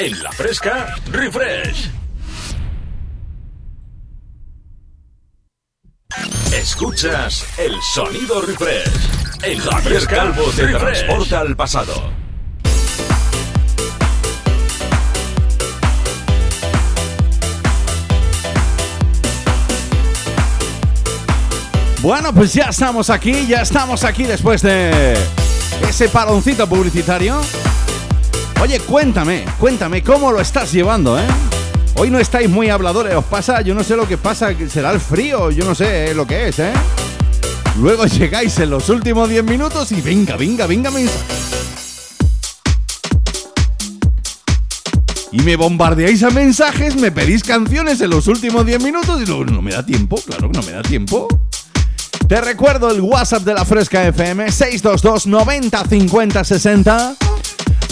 En 0.00 0.22
la 0.22 0.32
fresca, 0.32 0.96
refresh. 1.10 1.90
Escuchas 6.54 7.44
el 7.58 7.74
sonido 7.92 8.40
refresh. 8.40 8.88
En 9.42 9.58
la 9.66 9.76
fresca, 9.76 10.16
Calvo 10.16 10.44
te 10.56 10.68
transporta 10.68 11.40
al 11.40 11.54
pasado. 11.54 11.92
Bueno, 22.00 22.32
pues 22.32 22.54
ya 22.54 22.70
estamos 22.70 23.10
aquí, 23.10 23.46
ya 23.46 23.60
estamos 23.60 24.04
aquí 24.04 24.22
después 24.22 24.62
de 24.62 25.12
ese 25.86 26.08
paroncito 26.08 26.66
publicitario. 26.66 27.42
Oye, 28.62 28.78
cuéntame, 28.80 29.46
cuéntame, 29.58 30.02
¿cómo 30.02 30.30
lo 30.30 30.38
estás 30.38 30.70
llevando, 30.70 31.18
eh? 31.18 31.24
Hoy 31.96 32.10
no 32.10 32.18
estáis 32.18 32.48
muy 32.50 32.68
habladores, 32.68 33.14
os 33.14 33.24
pasa, 33.24 33.62
yo 33.62 33.74
no 33.74 33.82
sé 33.82 33.96
lo 33.96 34.06
que 34.06 34.18
pasa, 34.18 34.50
será 34.68 34.90
el 34.90 35.00
frío, 35.00 35.50
yo 35.50 35.64
no 35.64 35.74
sé 35.74 36.14
lo 36.14 36.26
que 36.26 36.48
es, 36.48 36.58
¿eh? 36.58 36.72
Luego 37.78 38.04
llegáis 38.18 38.58
en 38.58 38.68
los 38.68 38.90
últimos 38.90 39.30
10 39.30 39.44
minutos 39.44 39.90
y 39.92 40.02
venga, 40.02 40.36
venga, 40.36 40.66
venga 40.66 40.90
mensajes. 40.90 41.38
Y 45.32 45.40
me 45.40 45.56
bombardeáis 45.56 46.22
a 46.22 46.30
mensajes, 46.30 46.96
me 46.96 47.10
pedís 47.10 47.42
canciones 47.42 48.02
en 48.02 48.10
los 48.10 48.26
últimos 48.26 48.66
10 48.66 48.82
minutos 48.82 49.22
y 49.22 49.26
luego 49.26 49.46
no 49.46 49.62
me 49.62 49.72
da 49.72 49.86
tiempo, 49.86 50.20
claro 50.26 50.50
que 50.50 50.58
no 50.58 50.62
me 50.66 50.72
da 50.72 50.82
tiempo. 50.82 51.28
Te 52.28 52.40
recuerdo 52.42 52.90
el 52.90 53.00
WhatsApp 53.00 53.42
de 53.42 53.54
la 53.54 53.64
Fresca 53.64 54.06
FM 54.06 54.52
622 54.52 55.26
90 55.26 55.84
50 55.86 56.44
60 56.44 57.16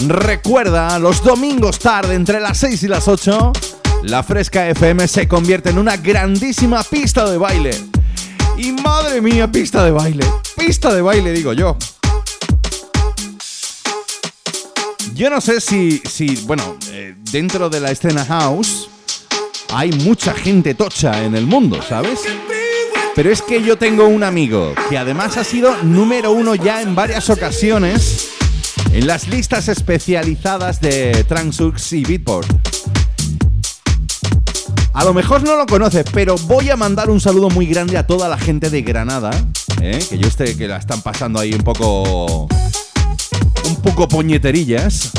Recuerda, 0.07 0.97
los 0.97 1.21
domingos 1.21 1.77
tarde, 1.77 2.15
entre 2.15 2.39
las 2.39 2.57
6 2.59 2.83
y 2.83 2.87
las 2.87 3.09
8, 3.09 3.51
la 4.03 4.23
Fresca 4.23 4.69
FM 4.69 5.05
se 5.09 5.27
convierte 5.27 5.71
en 5.71 5.77
una 5.77 5.97
grandísima 5.97 6.83
pista 6.83 7.29
de 7.29 7.37
baile. 7.37 7.71
Y 8.57 8.71
madre 8.71 9.19
mía, 9.19 9.51
pista 9.51 9.83
de 9.83 9.91
baile. 9.91 10.25
Pista 10.55 10.93
de 10.93 11.01
baile, 11.01 11.33
digo 11.33 11.51
yo. 11.51 11.77
Yo 15.15 15.29
no 15.29 15.41
sé 15.41 15.59
si, 15.59 16.01
si 16.09 16.37
bueno, 16.45 16.77
eh, 16.91 17.15
dentro 17.31 17.69
de 17.69 17.81
la 17.81 17.91
escena 17.91 18.23
house 18.23 18.89
hay 19.73 19.91
mucha 19.91 20.33
gente 20.33 20.75
tocha 20.75 21.25
en 21.25 21.35
el 21.35 21.45
mundo, 21.45 21.81
¿sabes? 21.81 22.21
Pero 23.15 23.31
es 23.31 23.41
que 23.41 23.61
yo 23.61 23.77
tengo 23.77 24.07
un 24.07 24.23
amigo 24.23 24.73
que 24.89 24.97
además 24.97 25.35
ha 25.35 25.43
sido 25.43 25.75
número 25.83 26.31
uno 26.31 26.55
ya 26.55 26.81
en 26.81 26.95
varias 26.95 27.29
ocasiones 27.29 28.38
en 28.91 29.07
las 29.07 29.27
listas 29.27 29.67
especializadas 29.67 30.81
de 30.81 31.23
Transux 31.25 31.93
y 31.93 32.03
Beatport. 32.03 32.47
A 34.93 35.05
lo 35.05 35.13
mejor 35.13 35.43
no 35.43 35.55
lo 35.55 35.65
conoces, 35.65 36.05
pero 36.11 36.35
voy 36.47 36.69
a 36.69 36.75
mandar 36.75 37.09
un 37.09 37.21
saludo 37.21 37.49
muy 37.49 37.67
grande 37.67 37.97
a 37.97 38.05
toda 38.05 38.27
la 38.27 38.37
gente 38.37 38.69
de 38.69 38.81
Granada, 38.81 39.31
¿eh? 39.81 39.99
que 40.09 40.17
yo 40.17 40.29
sé 40.29 40.57
que 40.57 40.67
la 40.67 40.77
están 40.77 41.01
pasando 41.01 41.39
ahí 41.39 41.53
un 41.53 41.61
poco. 41.61 42.47
un 43.65 43.75
poco 43.81 44.07
poñeterillas. 44.07 45.11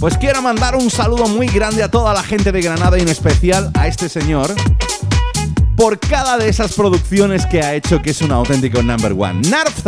Pues 0.00 0.16
quiero 0.18 0.42
mandar 0.42 0.76
un 0.76 0.90
saludo 0.90 1.26
muy 1.26 1.46
grande 1.48 1.82
a 1.82 1.90
toda 1.90 2.14
la 2.14 2.22
gente 2.22 2.52
de 2.52 2.60
Granada 2.60 2.98
y 2.98 3.02
en 3.02 3.08
especial 3.08 3.70
a 3.74 3.86
este 3.88 4.08
señor 4.08 4.54
por 5.76 5.98
cada 5.98 6.38
de 6.38 6.48
esas 6.48 6.72
producciones 6.72 7.44
que 7.46 7.60
ha 7.60 7.74
hecho 7.74 8.00
que 8.00 8.10
es 8.10 8.22
un 8.22 8.32
auténtico 8.32 8.82
number 8.82 9.12
one. 9.12 9.40
Narf 9.48 9.82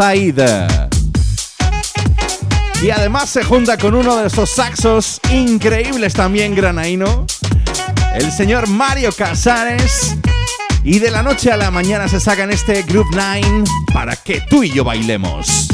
y 2.83 2.91
además 2.91 3.29
se 3.29 3.43
junta 3.43 3.77
con 3.77 3.95
uno 3.95 4.17
de 4.17 4.29
esos 4.29 4.51
saxos 4.51 5.21
increíbles 5.31 6.12
también 6.12 6.55
granaíno, 6.55 7.27
el 8.14 8.31
señor 8.31 8.69
Mario 8.69 9.11
Casares. 9.12 10.17
Y 10.85 11.01
de 11.01 11.11
la 11.11 11.23
noche 11.23 11.51
a 11.51 11.57
la 11.57 11.71
mañana 11.71 12.09
se 12.09 12.21
sacan 12.21 12.51
este 12.51 12.83
Group 12.83 13.09
9 13.12 13.64
para 13.93 14.17
que 14.17 14.41
tú 14.41 14.62
y 14.62 14.71
yo 14.71 14.85
bailemos. 14.85 15.69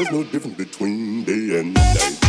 there's 0.00 0.12
no 0.12 0.24
difference 0.24 0.56
between 0.56 1.24
day 1.24 1.60
and 1.60 1.74
night. 1.74 2.19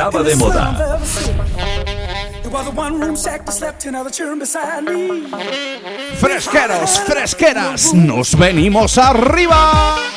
Estaba 0.00 0.22
de 0.22 0.34
moda. 0.34 0.98
Fresqueros, 6.18 7.00
fresqueras, 7.00 7.92
nos 7.92 8.34
venimos 8.34 8.96
arriba. 8.96 10.09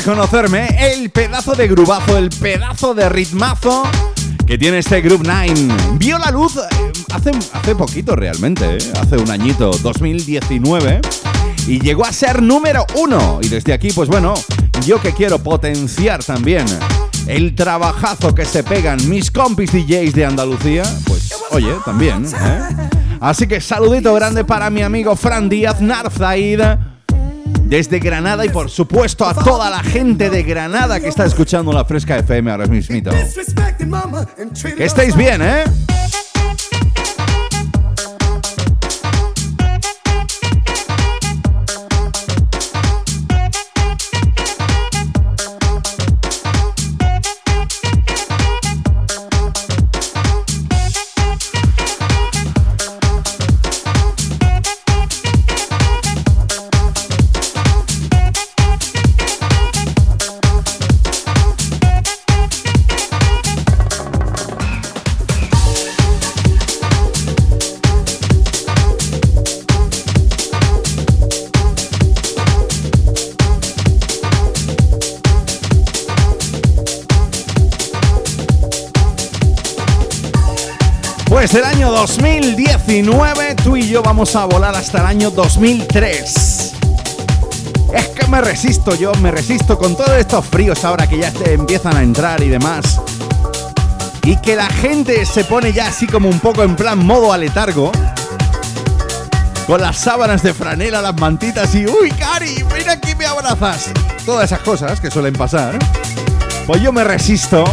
Reconocerme 0.00 0.66
el 0.94 1.10
pedazo 1.10 1.54
de 1.54 1.68
grubazo, 1.68 2.16
el 2.16 2.30
pedazo 2.30 2.94
de 2.94 3.10
ritmazo 3.10 3.82
que 4.46 4.56
tiene 4.56 4.78
este 4.78 5.02
Group 5.02 5.20
9. 5.24 5.52
Vio 5.98 6.16
la 6.16 6.30
luz 6.30 6.56
eh, 6.56 6.92
hace, 7.12 7.32
hace 7.52 7.74
poquito 7.74 8.16
realmente, 8.16 8.78
eh, 8.78 8.92
hace 8.98 9.18
un 9.18 9.30
añito, 9.30 9.70
2019, 9.82 11.02
y 11.66 11.80
llegó 11.80 12.06
a 12.06 12.14
ser 12.14 12.40
número 12.40 12.86
uno. 12.94 13.40
Y 13.42 13.48
desde 13.48 13.74
aquí, 13.74 13.92
pues 13.92 14.08
bueno, 14.08 14.32
yo 14.86 15.02
que 15.02 15.12
quiero 15.12 15.38
potenciar 15.38 16.24
también 16.24 16.64
el 17.26 17.54
trabajazo 17.54 18.34
que 18.34 18.46
se 18.46 18.64
pegan 18.64 19.06
mis 19.06 19.30
compis 19.30 19.70
DJs 19.70 20.14
de 20.14 20.24
Andalucía, 20.24 20.82
pues 21.04 21.30
oye, 21.50 21.74
también. 21.84 22.24
¿eh? 22.24 22.60
Así 23.20 23.46
que 23.46 23.60
saludito 23.60 24.14
grande 24.14 24.46
para 24.46 24.70
mi 24.70 24.80
amigo 24.80 25.14
Fran 25.14 25.50
Díaz 25.50 25.82
Narzaid 25.82 26.60
desde 27.70 28.00
Granada 28.00 28.44
y 28.44 28.48
por 28.48 28.68
supuesto 28.68 29.24
a 29.24 29.32
toda 29.32 29.70
la 29.70 29.82
gente 29.84 30.28
de 30.28 30.42
Granada 30.42 30.98
que 30.98 31.06
está 31.06 31.24
escuchando 31.24 31.72
la 31.72 31.84
Fresca 31.84 32.18
FM 32.18 32.50
ahora 32.50 32.66
mismito. 32.66 33.12
Que 34.76 34.84
estéis 34.84 35.14
bien, 35.14 35.40
¿eh? 35.40 35.64
Desde 81.52 81.66
el 81.66 81.74
año 81.78 81.90
2019, 81.90 83.56
tú 83.56 83.76
y 83.76 83.88
yo 83.88 84.04
vamos 84.04 84.36
a 84.36 84.44
volar 84.44 84.76
hasta 84.76 85.00
el 85.00 85.06
año 85.06 85.32
2003. 85.32 86.72
Es 87.92 88.08
que 88.10 88.26
me 88.28 88.40
resisto 88.40 88.94
yo, 88.94 89.12
me 89.16 89.32
resisto 89.32 89.76
con 89.76 89.96
todos 89.96 90.12
estos 90.12 90.46
fríos 90.46 90.84
ahora 90.84 91.08
que 91.08 91.18
ya 91.18 91.32
te 91.32 91.54
empiezan 91.54 91.96
a 91.96 92.04
entrar 92.04 92.40
y 92.40 92.50
demás. 92.50 93.00
Y 94.22 94.36
que 94.36 94.54
la 94.54 94.68
gente 94.68 95.26
se 95.26 95.42
pone 95.42 95.72
ya 95.72 95.88
así 95.88 96.06
como 96.06 96.28
un 96.28 96.38
poco 96.38 96.62
en 96.62 96.76
plan 96.76 97.04
modo 97.04 97.32
aletargo. 97.32 97.90
Con 99.66 99.80
las 99.80 99.96
sábanas 99.96 100.44
de 100.44 100.54
franela, 100.54 101.02
las 101.02 101.16
mantitas 101.16 101.74
y 101.74 101.84
¡Uy, 101.84 102.12
Cari! 102.12 102.64
¡Mira 102.78 102.92
aquí 102.92 103.16
me 103.16 103.26
abrazas! 103.26 103.90
Todas 104.24 104.44
esas 104.44 104.60
cosas 104.60 105.00
que 105.00 105.10
suelen 105.10 105.34
pasar. 105.34 105.76
Pues 106.64 106.80
yo 106.80 106.92
me 106.92 107.02
resisto 107.02 107.64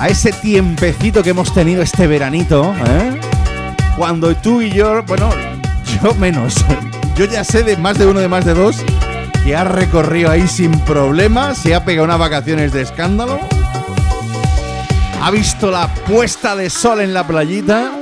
a 0.00 0.08
ese 0.08 0.32
tiempecito 0.32 1.22
que 1.22 1.30
hemos 1.30 1.52
tenido 1.52 1.82
este 1.82 2.06
veranito, 2.06 2.74
¿eh? 2.86 3.20
Cuando 3.98 4.34
tú 4.34 4.62
y 4.62 4.70
yo, 4.70 5.02
bueno, 5.02 5.28
yo 6.02 6.14
menos, 6.14 6.64
yo 7.16 7.26
ya 7.26 7.44
sé 7.44 7.62
de 7.62 7.76
más 7.76 7.98
de 7.98 8.06
uno 8.06 8.18
de 8.18 8.28
más 8.28 8.46
de 8.46 8.54
dos 8.54 8.76
que 9.44 9.54
ha 9.54 9.64
recorrido 9.64 10.30
ahí 10.30 10.48
sin 10.48 10.70
problemas, 10.80 11.58
se 11.58 11.74
ha 11.74 11.84
pegado 11.84 12.06
unas 12.06 12.18
vacaciones 12.18 12.72
de 12.72 12.80
escándalo, 12.80 13.38
ha 15.20 15.30
visto 15.30 15.70
la 15.70 15.92
puesta 16.06 16.56
de 16.56 16.70
sol 16.70 17.02
en 17.02 17.12
la 17.12 17.26
playita. 17.26 17.92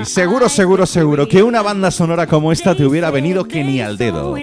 Y 0.00 0.04
seguro, 0.04 0.48
seguro, 0.50 0.84
seguro 0.84 1.28
que 1.28 1.42
una 1.42 1.62
banda 1.62 1.90
sonora 1.90 2.26
como 2.26 2.52
esta 2.52 2.74
te 2.74 2.84
hubiera 2.84 3.10
venido 3.10 3.46
que 3.46 3.64
ni 3.64 3.80
al 3.80 3.96
dedo. 3.96 4.36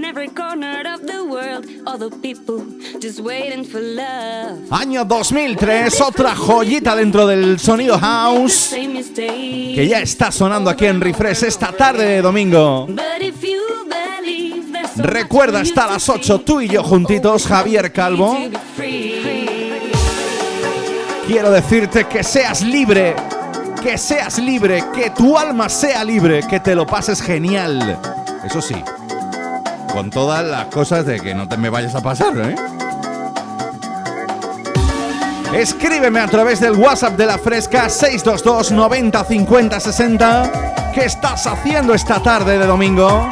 Año 4.72 5.06
2003, 5.06 6.02
otra 6.02 6.36
joyita 6.36 6.96
dentro 6.96 7.28
del 7.28 7.60
sonido 7.60 8.00
house 8.00 8.70
que 8.72 9.88
ya 9.88 10.00
está 10.00 10.32
sonando 10.32 10.70
aquí 10.70 10.86
en 10.86 11.00
Refresh 11.00 11.44
esta 11.44 11.72
tarde 11.72 12.06
de 12.06 12.22
domingo. 12.22 12.88
Recuerda 14.96 15.62
hasta 15.62 15.88
las 15.88 16.10
8 16.10 16.42
tú 16.42 16.62
y 16.62 16.68
yo 16.68 16.84
juntitos, 16.84 17.46
Javier 17.46 17.92
Calvo. 17.92 18.38
Quiero 21.28 21.52
decirte 21.52 22.06
que 22.06 22.24
seas 22.24 22.62
libre, 22.62 23.16
que 23.82 23.98
seas 23.98 24.40
libre, 24.40 24.84
que 24.94 25.12
tu 25.12 25.38
alma 25.38 25.70
sea 25.70 26.04
libre, 26.04 26.42
que 26.50 26.60
te 26.60 26.76
lo 26.76 26.86
pases 26.86 27.22
genial. 27.22 28.00
Eso 28.44 28.62
sí, 28.62 28.76
con 29.94 30.10
todas 30.10 30.44
las 30.46 30.66
cosas 30.66 31.06
de 31.06 31.20
que 31.20 31.34
no 31.34 31.48
te 31.48 31.58
me 31.58 31.70
vayas 31.70 31.96
a 31.96 32.02
pasar, 32.02 32.38
¿eh? 32.38 32.56
Escríbeme 35.54 36.22
a 36.22 36.28
través 36.28 36.62
del 36.62 36.72
WhatsApp 36.72 37.18
de 37.18 37.26
la 37.26 37.38
Fresca 37.38 37.90
622 37.90 38.72
90 38.72 39.24
50 39.26 39.80
60. 39.82 40.92
¿Qué 40.94 41.02
estás 41.02 41.46
haciendo 41.46 41.94
esta 41.94 42.24
tarde 42.24 42.58
de 42.58 42.66
domingo? 42.66 43.30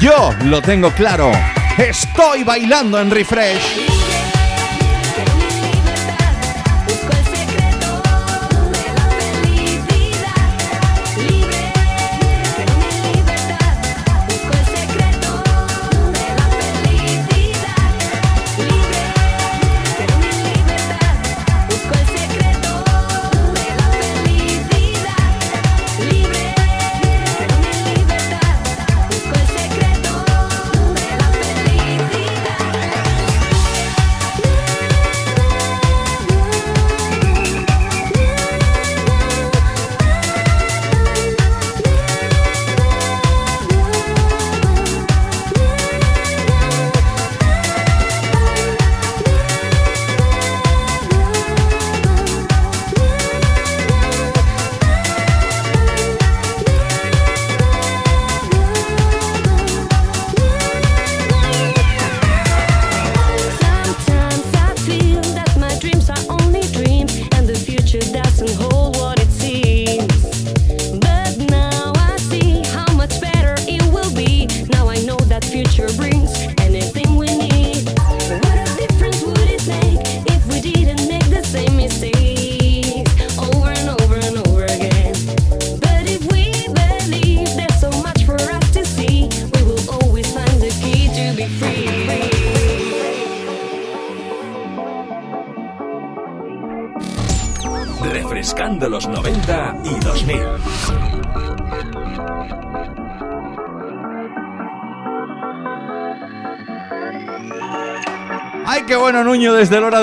Yo 0.00 0.30
lo 0.44 0.62
tengo 0.62 0.90
claro. 0.92 1.32
Estoy 1.76 2.44
bailando 2.44 3.00
en 3.00 3.10
refresh. 3.10 4.01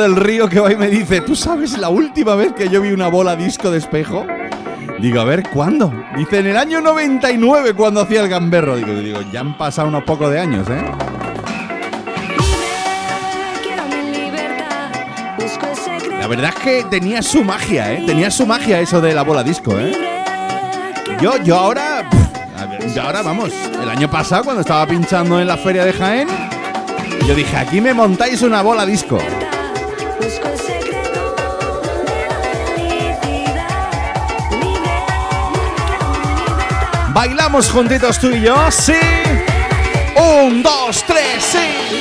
Del 0.10 0.16
río 0.16 0.50
que 0.50 0.60
va 0.60 0.72
y 0.72 0.76
me 0.76 0.88
dice, 0.88 1.22
¿tú 1.22 1.36
sabes 1.36 1.78
la 1.78 1.90
última 1.90 2.34
vez 2.36 2.54
que 2.54 2.68
yo 2.70 2.82
vi 2.82 2.92
una 2.92 3.08
bola 3.10 3.36
disco 3.36 3.70
de 3.70 3.78
espejo? 3.78 4.26
Digo, 5.00 5.22
a 5.22 5.24
ver, 5.24 5.44
¿cuándo? 5.50 5.94
Dice, 6.18 6.40
en 6.40 6.48
el 6.48 6.58
año 6.58 6.82
99 6.82 7.74
cuando 7.74 8.02
hacía 8.02 8.22
el 8.22 8.30
gamberro. 8.30 8.76
Digo, 8.76 8.94
digo, 8.94 9.20
ya 9.32 9.42
han 9.42 9.56
pasado 9.58 9.88
unos 9.88 10.04
pocos 10.04 10.32
de 10.32 10.40
años, 10.40 10.68
¿eh? 10.70 10.84
La 16.20 16.28
verdad 16.28 16.54
es 16.58 16.64
que 16.64 16.84
tenía 16.90 17.22
su 17.22 17.44
magia, 17.44 17.94
¿eh? 17.94 18.04
Tenía 18.06 18.32
su 18.32 18.46
magia 18.48 18.80
eso 18.80 19.02
de 19.02 19.14
la 19.14 19.24
bola 19.24 19.44
disco, 19.44 19.78
¿eh? 19.78 19.94
Yo, 21.22 21.38
yo 21.44 21.56
ahora... 21.56 22.10
yo 22.96 23.02
ahora, 23.02 23.22
vamos, 23.22 23.52
el 23.82 23.90
año 23.90 24.10
pasado 24.10 24.44
cuando 24.44 24.62
estaba 24.62 24.88
pinchando 24.88 25.40
en 25.40 25.48
la 25.48 25.58
feria 25.58 25.86
de 25.86 25.94
Jaén, 25.94 26.28
yo 27.28 27.36
dije, 27.36 27.56
aquí 27.56 27.80
me 27.80 27.94
montáis 27.94 28.42
una 28.42 28.62
bola 28.64 28.86
disco. 28.86 29.20
Bailamos 37.20 37.70
juntitos 37.70 38.18
tú 38.18 38.32
y 38.32 38.44
yo, 38.44 38.56
sí. 38.72 38.94
Un, 40.16 40.64
dos, 40.64 41.04
tres, 41.06 41.44
sí. 41.44 41.99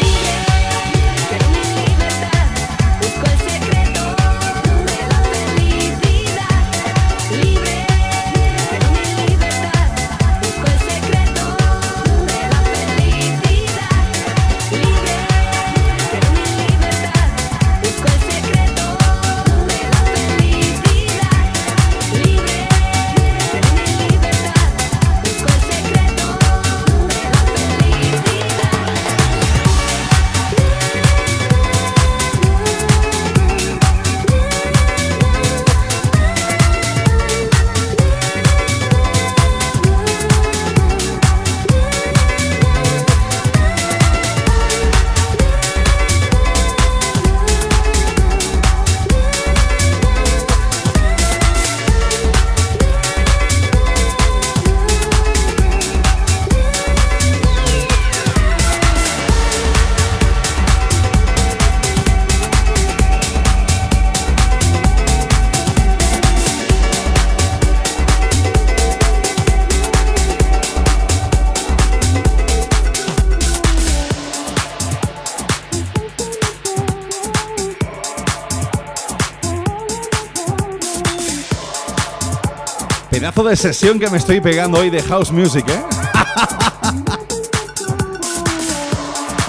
De 83.42 83.56
sesión 83.56 83.98
que 83.98 84.08
me 84.10 84.18
estoy 84.18 84.40
pegando 84.40 84.78
hoy 84.78 84.90
de 84.90 85.02
house 85.02 85.30
music, 85.30 85.64
¿eh? 85.68 85.84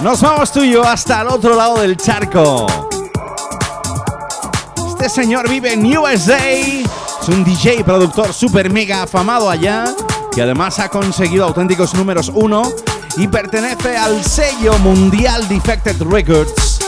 Nos 0.02 0.20
vamos 0.20 0.52
tú 0.52 0.62
y 0.62 0.72
yo 0.72 0.84
hasta 0.84 1.20
el 1.20 1.28
otro 1.28 1.54
lado 1.54 1.80
del 1.80 1.96
charco. 1.96 2.66
Este 4.88 5.08
señor 5.08 5.48
vive 5.48 5.72
en 5.72 5.84
USA. 5.96 6.50
Es 6.50 7.28
un 7.28 7.44
DJ 7.44 7.84
productor 7.84 8.32
super 8.32 8.70
mega 8.70 9.02
afamado 9.02 9.50
allá. 9.50 9.84
Que 10.32 10.42
además 10.42 10.78
ha 10.78 10.88
conseguido 10.88 11.44
auténticos 11.44 11.94
números 11.94 12.30
uno. 12.32 12.62
Y 13.16 13.28
pertenece 13.28 13.96
al 13.96 14.24
sello 14.24 14.78
mundial 14.78 15.48
Defected 15.48 16.02
Records. 16.02 16.78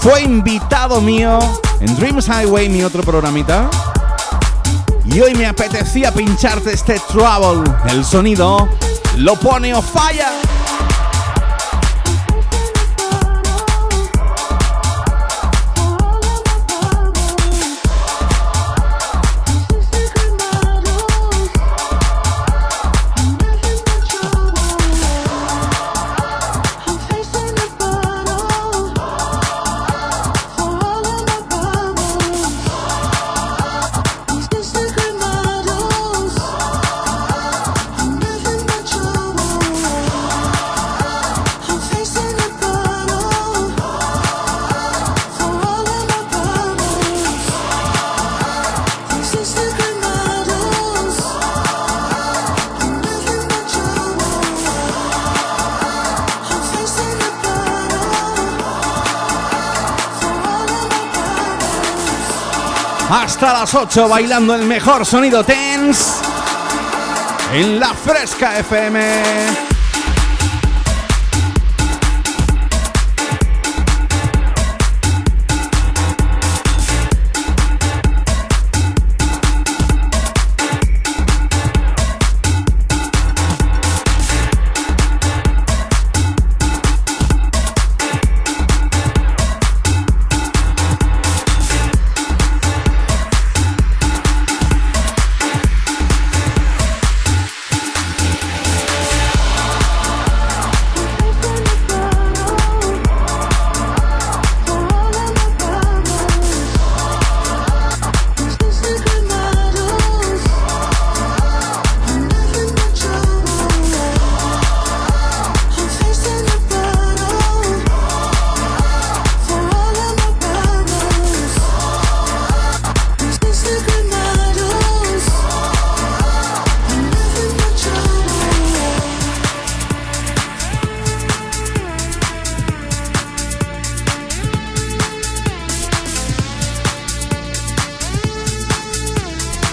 Fue 0.00 0.22
invitado 0.22 1.00
mío 1.00 1.38
en 1.80 1.96
Dreams 1.96 2.28
Highway, 2.28 2.68
mi 2.68 2.82
otro 2.82 3.02
programita. 3.02 3.68
Y 5.12 5.20
hoy 5.20 5.34
me 5.34 5.46
apetecía 5.46 6.12
pincharte 6.12 6.72
este 6.72 7.00
Trouble. 7.08 7.70
El 7.88 8.04
sonido 8.04 8.68
lo 9.16 9.36
pone 9.36 9.74
o 9.74 9.82
falla. 9.82 10.30
Hasta 63.36 63.52
las 63.52 63.74
8 63.74 64.08
bailando 64.08 64.54
el 64.54 64.64
mejor 64.64 65.04
sonido 65.04 65.44
tense 65.44 66.22
en 67.52 67.78
la 67.78 67.92
Fresca 67.92 68.58
FM. 68.60 69.65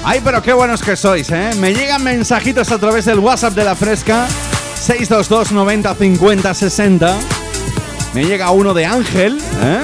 Ay, 0.06 0.20
pero 0.22 0.41
qué 0.41 0.51
buenos 0.51 0.82
que 0.82 0.97
sois, 0.97 1.30
¿eh? 1.32 1.51
Me 1.58 1.74
llegan 1.74 2.04
mensajitos 2.04 2.70
a 2.72 2.78
través 2.78 3.06
del 3.06 3.20
WhatsApp 3.20 3.54
de 3.54 3.64
la 3.64 3.74
Fresca 3.74 4.28
622 4.76 5.54
90 5.54 5.95
50 5.95 6.54
60. 6.54 7.16
Me 8.14 8.26
llega 8.26 8.51
uno 8.51 8.74
de 8.74 8.86
Ángel, 8.86 9.41
¿eh? 9.62 9.82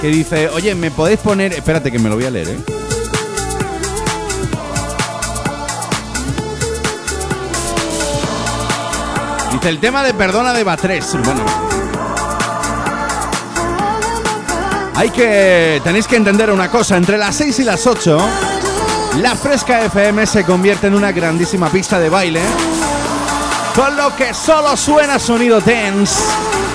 Que 0.00 0.08
dice, 0.08 0.48
oye, 0.48 0.74
¿me 0.74 0.90
podéis 0.90 1.20
poner...? 1.20 1.52
Espérate 1.52 1.92
que 1.92 2.00
me 2.00 2.08
lo 2.08 2.16
voy 2.16 2.24
a 2.24 2.30
leer, 2.30 2.48
¿eh? 2.48 2.58
Dice 9.52 9.68
el 9.68 9.78
tema 9.78 10.02
de 10.02 10.14
Perdona 10.14 10.52
de 10.52 10.64
Batres. 10.64 11.16
Bueno. 11.24 11.44
Hay 14.96 15.10
que... 15.10 15.80
Tenéis 15.84 16.08
que 16.08 16.16
entender 16.16 16.50
una 16.50 16.68
cosa. 16.68 16.96
Entre 16.96 17.16
las 17.16 17.36
6 17.36 17.60
y 17.60 17.64
las 17.64 17.86
8, 17.86 18.18
la 19.18 19.34
Fresca 19.34 19.84
FM 19.84 20.26
se 20.26 20.44
convierte 20.44 20.86
en 20.86 20.94
una 20.94 21.12
grandísima 21.12 21.68
pista 21.70 21.98
de 21.98 22.08
baile. 22.08 22.40
Con 23.74 23.96
lo 23.96 24.14
que 24.14 24.32
solo 24.32 24.76
suena 24.76 25.18
sonido 25.18 25.60
dance. 25.60 26.22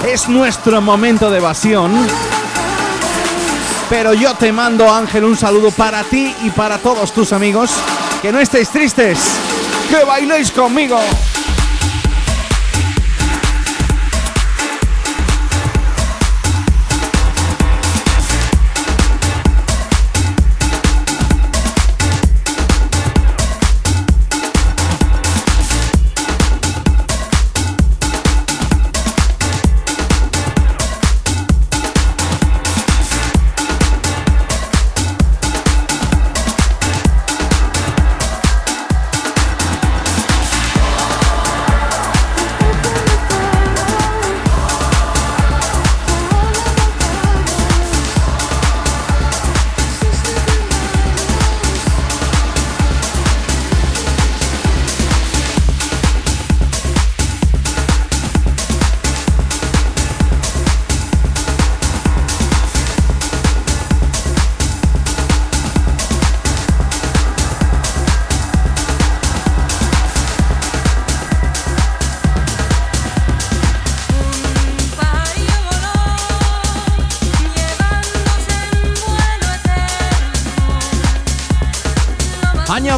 Es 0.07 0.27
nuestro 0.27 0.81
momento 0.81 1.29
de 1.29 1.37
evasión. 1.37 1.93
Pero 3.89 4.13
yo 4.13 4.33
te 4.35 4.51
mando, 4.51 4.93
Ángel, 4.93 5.23
un 5.23 5.37
saludo 5.37 5.71
para 5.71 6.03
ti 6.03 6.35
y 6.43 6.49
para 6.49 6.77
todos 6.77 7.13
tus 7.13 7.31
amigos. 7.31 7.71
Que 8.21 8.31
no 8.31 8.39
estéis 8.39 8.69
tristes. 8.69 9.19
Que 9.89 10.03
bailéis 10.03 10.51
conmigo. 10.51 10.99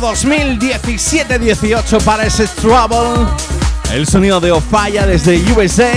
2017-18 0.05 2.03
para 2.03 2.27
ese 2.27 2.45
Trouble. 2.47 3.25
El 3.91 4.05
sonido 4.05 4.39
de 4.39 4.51
Ofaya 4.51 5.07
desde 5.07 5.41
USA. 5.51 5.91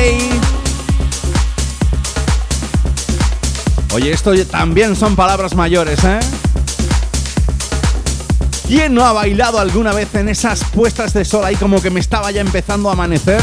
Oye, 3.92 4.10
esto 4.10 4.32
también 4.46 4.96
son 4.96 5.14
palabras 5.14 5.54
mayores, 5.54 6.02
¿eh? 6.04 6.20
¿Quién 8.66 8.94
no 8.94 9.04
ha 9.04 9.12
bailado 9.12 9.58
alguna 9.58 9.92
vez 9.92 10.14
en 10.14 10.30
esas 10.30 10.64
puestas 10.64 11.12
de 11.12 11.26
sol 11.26 11.44
ahí 11.44 11.56
como 11.56 11.82
que 11.82 11.90
me 11.90 12.00
estaba 12.00 12.30
ya 12.30 12.40
empezando 12.40 12.88
a 12.88 12.92
amanecer? 12.92 13.42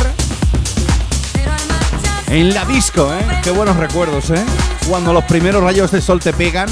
En 2.27 2.55
la 2.55 2.65
disco, 2.65 3.13
¿eh? 3.13 3.39
Qué 3.43 3.51
buenos 3.51 3.75
recuerdos, 3.77 4.31
¿eh? 4.31 4.43
Cuando 4.89 5.13
los 5.13 5.25
primeros 5.25 5.63
rayos 5.63 5.91
de 5.91 6.01
sol 6.01 6.19
te 6.19 6.33
pegan, 6.33 6.69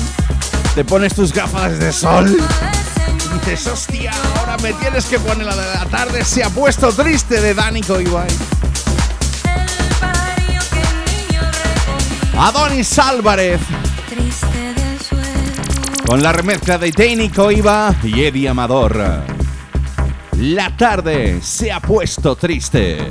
te 0.74 0.84
pones 0.84 1.14
tus 1.14 1.32
gafas 1.32 1.78
de 1.78 1.94
sol 1.94 2.36
dices, 3.46 3.68
hostia, 3.68 4.12
ahora 4.38 4.58
me 4.58 4.74
tienes 4.74 5.06
que 5.06 5.20
poner 5.20 5.46
la 5.46 5.56
de 5.56 5.66
la 5.66 5.86
tarde, 5.86 6.24
se 6.24 6.44
ha 6.44 6.50
puesto 6.50 6.92
triste 6.94 7.42
de 7.42 7.54
Danico 7.54 8.00
Ibai. 8.00 8.30
Adonis 12.38 13.00
Álvarez. 13.00 13.62
Con 16.06 16.22
la 16.22 16.34
remezcla 16.34 16.78
de 16.78 16.92
Danny 16.92 17.30
Coiba 17.30 17.96
y 18.04 18.24
Eddie 18.24 18.50
Amador. 18.50 19.24
La 20.38 20.76
tarde 20.76 21.42
se 21.42 21.72
ha 21.72 21.80
puesto 21.80 22.36
triste. 22.36 23.08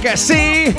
Que 0.00 0.16
sí. 0.16 0.74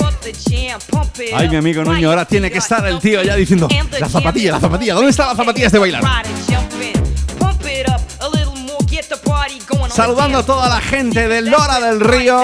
Ay, 1.34 1.48
mi 1.48 1.56
amigo 1.56 1.84
Nuño, 1.84 2.08
ahora 2.10 2.24
tiene 2.24 2.50
que 2.50 2.58
estar 2.58 2.86
el 2.86 2.98
tío 2.98 3.22
ya 3.22 3.36
diciendo, 3.36 3.68
la 3.98 4.08
zapatilla, 4.08 4.52
la 4.52 4.60
zapatilla, 4.60 4.94
¿dónde 4.94 5.10
están 5.10 5.28
las 5.28 5.36
zapatillas 5.36 5.72
de 5.72 5.78
bailar? 5.78 6.02
Saludando 9.88 10.38
a 10.38 10.42
toda 10.46 10.68
la 10.68 10.80
gente 10.80 11.28
de 11.28 11.42
Lora 11.42 11.78
del 11.80 12.00
Río. 12.00 12.40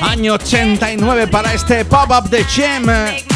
Año 0.00 0.34
89 0.34 1.26
para 1.28 1.54
este 1.54 1.84
pop-up 1.84 2.28
de 2.28 2.46
Chem. 2.46 3.31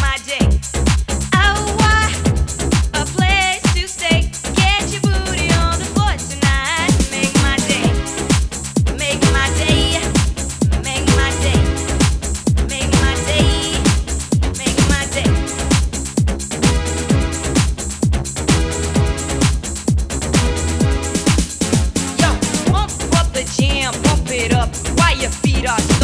shot. 25.66 25.95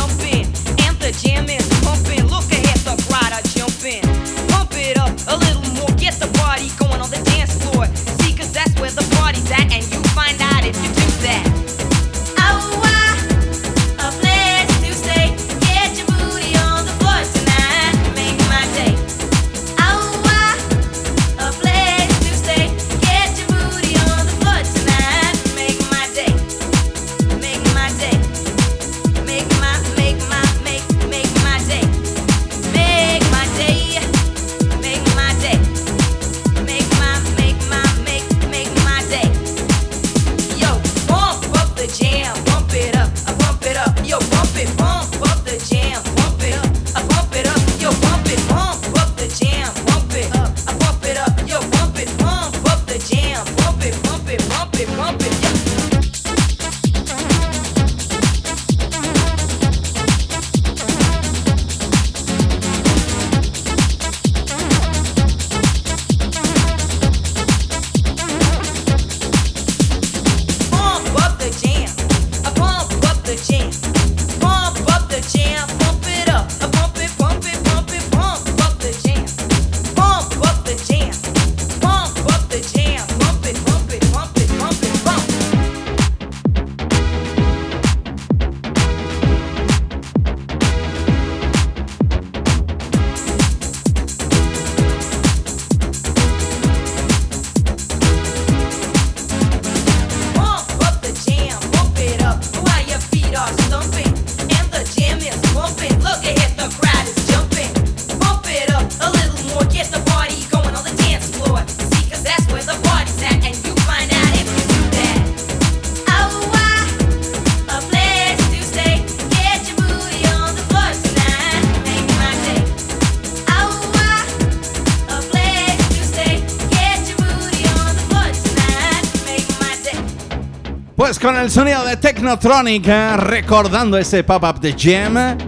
Con 131.22 131.36
el 131.36 131.52
sonido 131.52 131.84
de 131.84 131.96
Technotronic, 131.96 132.84
eh, 132.88 133.16
recordando 133.16 133.96
ese 133.96 134.24
pop-up 134.24 134.58
de 134.60 134.74
Jam. 134.76 135.38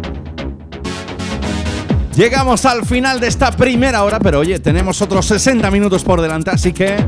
Llegamos 2.14 2.64
al 2.64 2.86
final 2.86 3.18
de 3.18 3.26
esta 3.26 3.50
primera 3.50 4.04
hora, 4.04 4.20
pero 4.20 4.38
oye, 4.38 4.60
tenemos 4.60 5.02
otros 5.02 5.26
60 5.26 5.68
minutos 5.72 6.04
por 6.04 6.20
delante, 6.20 6.50
así 6.50 6.72
que 6.72 7.04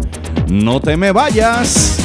no 0.49 0.81
te 0.81 0.97
me 0.97 1.13
vayas. 1.13 1.97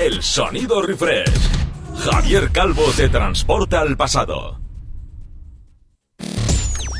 El 0.00 0.22
sonido 0.22 0.80
refresh. 0.80 1.30
Javier 1.98 2.50
Calvo 2.52 2.84
te 2.96 3.10
transporta 3.10 3.80
al 3.80 3.98
pasado. 3.98 4.58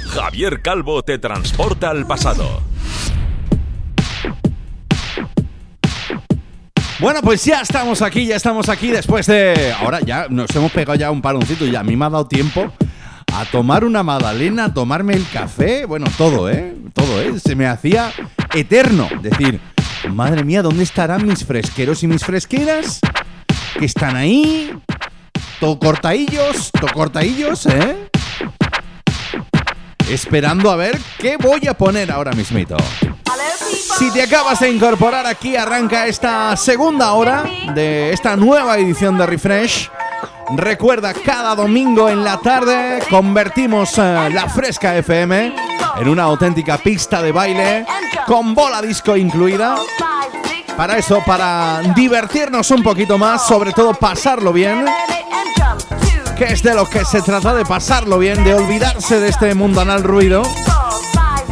Javier 0.09 0.61
Calvo 0.61 1.03
te 1.03 1.18
transporta 1.18 1.88
al 1.90 2.07
pasado. 2.07 2.62
Bueno, 6.98 7.22
pues 7.22 7.42
ya 7.42 7.62
estamos 7.62 8.03
aquí, 8.03 8.26
ya 8.26 8.36
estamos 8.36 8.68
aquí 8.68 8.88
después 8.88 9.24
de... 9.26 9.72
Ahora 9.80 10.01
ya 10.01 10.26
nos 10.28 10.55
hemos 10.55 10.70
pegado 10.70 10.98
ya 10.98 11.11
un 11.11 11.22
paloncito 11.22 11.64
y 11.64 11.74
a 11.74 11.82
mí 11.82 11.96
me 11.96 12.05
ha 12.05 12.11
dado 12.11 12.26
tiempo 12.26 12.70
a 13.32 13.44
tomar 13.46 13.84
una 13.84 14.03
magdalena, 14.03 14.66
a 14.66 14.74
tomarme 14.74 15.14
el 15.14 15.26
café, 15.32 15.86
bueno, 15.86 16.07
todo, 16.18 16.51
¿eh? 16.51 16.76
Todo, 16.92 17.22
¿eh? 17.22 17.40
Se 17.40 17.57
me 17.57 17.66
hacía 17.66 18.12
eterno. 18.55 19.09
Decir, 19.22 19.59
Madre 20.13 20.45
mía, 20.45 20.61
¿dónde 20.63 20.83
estarán 20.83 21.27
mis 21.27 21.45
fresqueros 21.45 22.03
y 22.03 22.07
mis 22.07 22.25
fresqueras? 22.25 23.01
Que 23.79 23.85
están 23.85 24.17
ahí. 24.17 24.73
Todo 25.61 25.79
cortaillos, 25.79 26.71
todo 26.73 26.93
cortaillos, 26.93 27.67
¿eh? 27.67 28.11
Esperando 30.11 30.71
a 30.71 30.77
ver 30.77 30.99
qué 31.19 31.37
voy 31.37 31.67
a 31.69 31.75
poner 31.75 32.11
ahora 32.11 32.33
mismito. 32.33 32.77
Si 33.99 34.11
te 34.13 34.23
acabas 34.23 34.61
de 34.61 34.71
incorporar 34.71 35.27
aquí, 35.27 35.57
arranca 35.57 36.07
esta 36.07 36.57
segunda 36.57 37.13
hora 37.13 37.45
de 37.75 38.13
esta 38.13 38.35
nueva 38.37 38.79
edición 38.79 39.17
de 39.17 39.27
Refresh. 39.27 39.91
Recuerda, 40.57 41.14
cada 41.14 41.55
domingo 41.55 42.09
en 42.09 42.24
la 42.24 42.38
tarde 42.38 43.01
convertimos 43.09 43.96
eh, 43.98 44.30
la 44.32 44.48
Fresca 44.48 44.96
FM 44.96 45.55
en 46.01 46.09
una 46.09 46.24
auténtica 46.24 46.76
pista 46.78 47.22
de 47.22 47.30
baile 47.30 47.86
con 48.26 48.55
bola 48.55 48.82
disco 48.82 49.16
incluida. 49.16 49.76
Para 50.76 50.98
eso, 50.98 51.22
para 51.24 51.80
divertirnos 51.94 52.70
un 52.70 52.82
poquito 52.82 53.16
más, 53.16 53.46
sobre 53.46 53.72
todo 53.72 53.94
pasarlo 53.94 54.53
bien. 54.53 54.86
Que 56.36 56.44
es 56.44 56.62
de 56.62 56.74
lo 56.74 56.88
que 56.88 57.05
se 57.05 57.22
trata, 57.22 57.55
de 57.55 57.64
pasarlo 57.64 58.18
bien, 58.18 58.42
de 58.42 58.55
olvidarse 58.55 59.20
de 59.20 59.28
este 59.28 59.55
mundanal 59.55 60.03
ruido. 60.03 60.42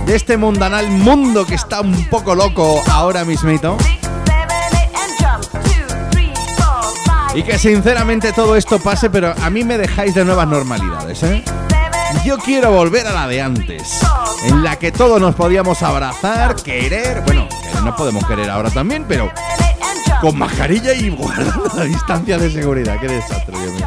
De 0.06 0.16
este 0.16 0.36
mundanal 0.36 0.88
mundo 0.88 1.44
que 1.44 1.54
está 1.54 1.82
un 1.82 2.08
poco 2.08 2.34
loco 2.34 2.82
ahora 2.90 3.24
mismito. 3.24 3.76
Y 7.38 7.44
que 7.44 7.56
sinceramente 7.56 8.32
todo 8.32 8.56
esto 8.56 8.80
pase, 8.80 9.10
pero 9.10 9.32
a 9.40 9.48
mí 9.48 9.62
me 9.62 9.78
dejáis 9.78 10.12
de 10.12 10.24
nuevas 10.24 10.48
normalidades, 10.48 11.22
¿eh? 11.22 11.44
Yo 12.24 12.36
quiero 12.36 12.72
volver 12.72 13.06
a 13.06 13.12
la 13.12 13.28
de 13.28 13.40
antes, 13.40 14.00
en 14.42 14.64
la 14.64 14.74
que 14.74 14.90
todos 14.90 15.20
nos 15.20 15.36
podíamos 15.36 15.80
abrazar, 15.84 16.56
querer, 16.56 17.22
bueno, 17.24 17.46
no 17.84 17.94
podemos 17.94 18.26
querer 18.26 18.50
ahora 18.50 18.70
también, 18.70 19.04
pero 19.06 19.30
con 20.20 20.36
mascarilla 20.36 20.92
y 20.94 21.10
guardando 21.10 21.70
la 21.76 21.84
distancia 21.84 22.38
de 22.38 22.50
seguridad. 22.50 22.98
Qué 23.00 23.06
desastre, 23.06 23.56
Dios 23.56 23.72
mío. 23.72 23.86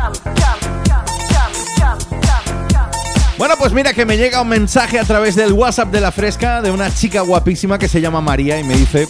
Bueno, 3.37 3.55
pues 3.57 3.73
mira 3.73 3.91
que 3.91 4.05
me 4.05 4.15
llega 4.15 4.41
un 4.41 4.47
mensaje 4.47 4.97
a 4.97 5.03
través 5.03 5.35
del 5.35 5.51
WhatsApp 5.51 5.91
de 5.91 5.99
la 5.99 6.13
fresca 6.13 6.61
de 6.61 6.71
una 6.71 6.89
chica 6.89 7.19
guapísima 7.19 7.77
que 7.77 7.89
se 7.89 7.99
llama 7.99 8.21
María 8.21 8.57
y 8.57 8.63
me 8.63 8.77
dice, 8.77 9.09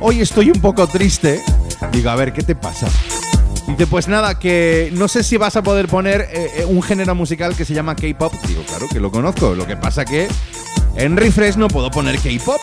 hoy 0.00 0.22
estoy 0.22 0.50
un 0.50 0.62
poco 0.62 0.86
triste. 0.86 1.44
Digo, 1.92 2.08
a 2.08 2.16
ver, 2.16 2.32
¿qué 2.32 2.42
te 2.42 2.54
pasa? 2.54 2.86
Dice, 3.72 3.86
pues 3.86 4.06
nada, 4.06 4.38
que 4.38 4.90
no 4.92 5.08
sé 5.08 5.22
si 5.22 5.38
vas 5.38 5.56
a 5.56 5.62
poder 5.62 5.88
poner 5.88 6.28
eh, 6.30 6.50
eh, 6.58 6.64
un 6.66 6.82
género 6.82 7.14
musical 7.14 7.56
que 7.56 7.64
se 7.64 7.72
llama 7.72 7.96
K-pop. 7.96 8.34
Digo, 8.46 8.62
claro 8.64 8.86
que 8.86 9.00
lo 9.00 9.10
conozco. 9.10 9.54
Lo 9.54 9.66
que 9.66 9.78
pasa 9.78 10.04
que 10.04 10.28
en 10.94 11.16
Refresh 11.16 11.56
no 11.56 11.68
puedo 11.68 11.90
poner 11.90 12.18
K-pop. 12.18 12.60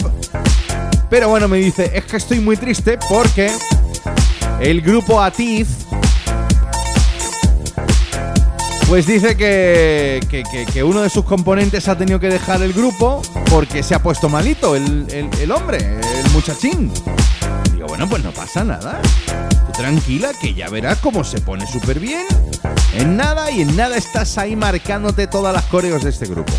Pero 1.09 1.29
bueno, 1.29 1.47
me 1.47 1.57
dice, 1.57 1.89
es 1.95 2.05
que 2.05 2.17
estoy 2.17 2.39
muy 2.39 2.57
triste 2.57 2.99
porque 3.09 3.51
el 4.61 4.81
grupo 4.81 5.19
Atiz 5.19 5.67
pues 8.87 9.07
dice 9.07 9.35
que, 9.35 10.19
que, 10.71 10.83
uno 10.83 11.01
de 11.01 11.09
sus 11.09 11.25
componentes 11.25 11.87
ha 11.87 11.97
tenido 11.97 12.19
que 12.19 12.27
dejar 12.27 12.61
el 12.61 12.73
grupo 12.73 13.23
porque 13.49 13.81
se 13.81 13.95
ha 13.95 13.99
puesto 14.01 14.29
malito 14.29 14.75
el, 14.75 15.07
el 15.11 15.51
hombre, 15.51 15.77
el 15.79 16.31
muchachín. 16.33 16.91
Digo, 17.73 17.87
bueno, 17.87 18.07
pues 18.07 18.23
no 18.23 18.31
pasa 18.31 18.63
nada. 18.63 19.01
Tranquila 19.79 20.31
que 20.41 20.53
ya 20.53 20.67
verás 20.67 20.97
cómo 20.97 21.23
se 21.23 21.39
pone 21.39 21.65
súper 21.65 22.01
bien. 22.01 22.25
En 22.93 23.15
nada 23.15 23.49
y 23.49 23.61
en 23.61 23.77
nada 23.77 23.95
estás 23.95 24.37
ahí 24.37 24.57
marcándote 24.57 25.25
todas 25.25 25.53
las 25.53 25.63
coreos 25.67 26.03
de 26.03 26.09
este 26.09 26.25
grupo. 26.25 26.51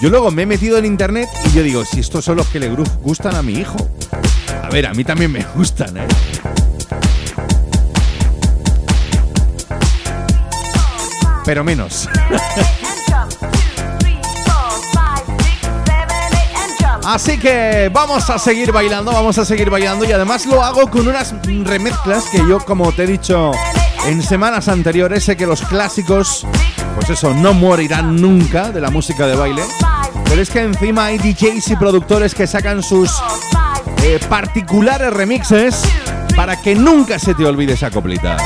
Yo 0.00 0.08
luego 0.08 0.30
me 0.30 0.42
he 0.42 0.46
metido 0.46 0.78
en 0.78 0.84
internet 0.84 1.28
y 1.46 1.56
yo 1.56 1.64
digo, 1.64 1.84
si 1.84 1.98
estos 1.98 2.24
son 2.24 2.36
los 2.36 2.46
que 2.46 2.60
le 2.60 2.68
gustan 3.02 3.34
a 3.34 3.42
mi 3.42 3.54
hijo. 3.54 3.76
A 4.62 4.68
ver, 4.68 4.86
a 4.86 4.94
mí 4.94 5.02
también 5.02 5.32
me 5.32 5.44
gustan, 5.56 5.96
¿eh? 5.96 6.06
pero 11.44 11.64
menos. 11.64 12.08
Así 17.08 17.38
que 17.38 17.90
vamos 17.90 18.28
a 18.28 18.38
seguir 18.38 18.70
bailando, 18.70 19.10
vamos 19.10 19.38
a 19.38 19.44
seguir 19.46 19.70
bailando 19.70 20.04
y 20.04 20.12
además 20.12 20.44
lo 20.44 20.62
hago 20.62 20.90
con 20.90 21.08
unas 21.08 21.34
remezclas 21.64 22.24
que 22.26 22.36
yo, 22.36 22.58
como 22.58 22.92
te 22.92 23.04
he 23.04 23.06
dicho 23.06 23.50
en 24.06 24.22
semanas 24.22 24.68
anteriores, 24.68 25.24
sé 25.24 25.34
que 25.34 25.46
los 25.46 25.62
clásicos, 25.62 26.46
pues 26.96 27.08
eso, 27.08 27.32
no 27.32 27.54
morirán 27.54 28.16
nunca 28.16 28.70
de 28.72 28.82
la 28.82 28.90
música 28.90 29.26
de 29.26 29.36
baile. 29.36 29.62
Pero 30.26 30.42
es 30.42 30.50
que 30.50 30.60
encima 30.60 31.06
hay 31.06 31.16
DJs 31.16 31.70
y 31.70 31.76
productores 31.76 32.34
que 32.34 32.46
sacan 32.46 32.82
sus 32.82 33.10
eh, 34.02 34.20
particulares 34.28 35.10
remixes 35.10 35.80
para 36.36 36.60
que 36.60 36.74
nunca 36.74 37.18
se 37.18 37.32
te 37.32 37.46
olvide 37.46 37.72
esa 37.72 37.90
coplita. 37.90 38.36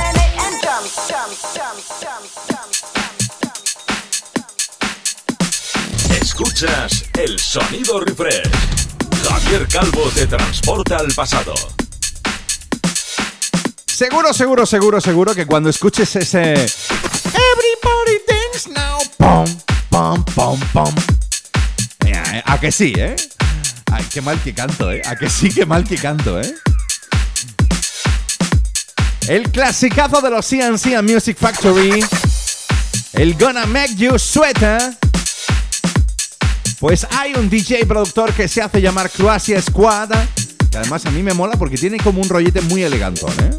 El 7.14 7.40
sonido 7.40 7.98
refresh. 7.98 8.48
Javier 9.28 9.66
Calvo 9.66 10.08
te 10.14 10.28
transporta 10.28 10.98
al 10.98 11.12
pasado. 11.12 11.54
Seguro, 13.84 14.32
seguro, 14.32 14.64
seguro, 14.64 15.00
seguro 15.00 15.34
que 15.34 15.44
cuando 15.44 15.70
escuches 15.70 16.14
ese 16.14 16.52
Everybody 16.52 18.20
dance 18.28 18.70
now, 18.70 19.00
pom, 19.90 20.24
pom, 20.36 20.60
pom. 20.72 20.94
Eh, 22.06 22.42
a 22.44 22.60
que 22.60 22.70
sí, 22.70 22.92
¿eh? 22.96 23.16
Ay, 23.90 24.06
qué 24.12 24.20
mal 24.20 24.40
que 24.40 24.54
canto, 24.54 24.92
¿eh? 24.92 25.02
A 25.04 25.16
que 25.16 25.28
sí, 25.28 25.50
qué 25.50 25.66
mal 25.66 25.82
que 25.82 25.96
canto, 25.96 26.40
¿eh? 26.40 26.54
El 29.26 29.50
clasicazo 29.50 30.20
de 30.20 30.30
los 30.30 30.46
CNC 30.46 31.02
Music 31.02 31.36
Factory. 31.40 32.04
El 33.14 33.34
Gonna 33.34 33.66
Make 33.66 33.96
You 33.96 34.16
Sweater. 34.16 35.02
Pues 36.82 37.06
hay 37.12 37.32
un 37.34 37.48
DJ 37.48 37.86
productor 37.86 38.32
que 38.32 38.48
se 38.48 38.60
hace 38.60 38.80
llamar 38.80 39.08
Croatia 39.08 39.62
Squad, 39.62 40.08
que 40.68 40.78
además 40.78 41.06
a 41.06 41.12
mí 41.12 41.22
me 41.22 41.32
mola 41.32 41.52
porque 41.56 41.76
tiene 41.76 41.96
como 41.98 42.20
un 42.20 42.28
rollete 42.28 42.60
muy 42.62 42.82
elegante, 42.82 43.24
¿eh? 43.24 43.50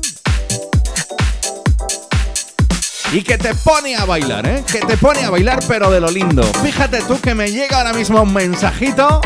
Y 3.13 3.24
que 3.24 3.38
te 3.38 3.55
pone 3.55 3.95
a 3.95 4.03
bailar, 4.03 4.45
¿eh? 4.45 4.61
Que 4.69 4.80
te 4.80 4.97
pone 4.97 5.21
a 5.24 5.30
bailar, 5.30 5.63
pero 5.69 5.89
de 5.89 6.01
lo 6.01 6.11
lindo. 6.11 6.43
Fíjate 6.61 7.01
tú 7.03 7.17
que 7.21 7.34
me 7.34 7.49
llega 7.49 7.78
ahora 7.78 7.93
mismo 7.93 8.21
un 8.24 8.34
mensajito, 8.34 9.21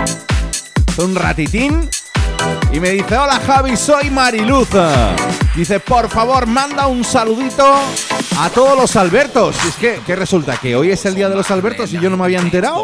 un 0.97 1.15
ratitín, 1.15 1.89
y 2.71 2.79
me 2.79 2.91
dice, 2.91 3.17
hola 3.17 3.41
Javi, 3.47 3.75
soy 3.75 4.11
Mariluz. 4.11 4.67
Dice, 5.57 5.79
por 5.79 6.07
favor, 6.07 6.45
manda 6.45 6.85
un 6.85 7.03
saludito 7.03 7.65
a 8.39 8.49
todos 8.51 8.77
los 8.77 8.95
Albertos. 8.95 9.55
es 9.65 9.75
que, 9.75 9.99
¿qué 10.05 10.15
resulta? 10.15 10.55
¿Que 10.55 10.75
hoy 10.75 10.91
es 10.91 11.03
el 11.07 11.15
día 11.15 11.29
de 11.29 11.35
los 11.35 11.49
Albertos 11.49 11.91
y 11.93 11.99
yo 11.99 12.11
no 12.11 12.17
me 12.17 12.25
había 12.25 12.39
enterado? 12.41 12.75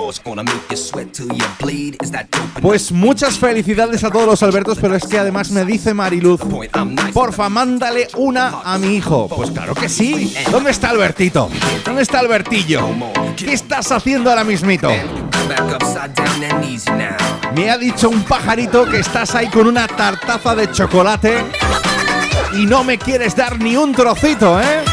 Pues 2.63 2.91
muchas 2.91 3.37
felicidades 3.37 4.03
a 4.03 4.09
todos 4.09 4.25
los 4.25 4.41
Albertos, 4.41 4.79
pero 4.81 4.95
es 4.95 5.05
que 5.05 5.19
además 5.19 5.51
me 5.51 5.65
dice 5.65 5.93
Mariluz, 5.93 6.41
porfa, 7.13 7.47
mándale 7.47 8.07
una 8.17 8.61
a 8.65 8.79
mi 8.79 8.95
hijo. 8.95 9.27
Pues 9.27 9.51
claro 9.51 9.75
que 9.75 9.87
sí. 9.87 10.35
¿Dónde 10.49 10.71
está 10.71 10.89
Albertito? 10.89 11.51
¿Dónde 11.85 12.01
está 12.01 12.21
Albertillo? 12.21 12.87
¿Qué 13.37 13.53
estás 13.53 13.91
haciendo 13.91 14.31
ahora 14.31 14.43
mismito? 14.43 14.89
Me 17.55 17.69
ha 17.69 17.77
dicho 17.77 18.09
un 18.09 18.23
pajarito 18.23 18.89
que 18.89 18.97
estás 18.97 19.35
ahí 19.35 19.47
con 19.49 19.67
una 19.67 19.85
tartaza 19.87 20.55
de 20.55 20.71
chocolate 20.71 21.45
y 22.55 22.65
no 22.65 22.83
me 22.83 22.97
quieres 22.97 23.35
dar 23.35 23.59
ni 23.59 23.75
un 23.75 23.93
trocito, 23.93 24.59
¿eh? 24.61 24.83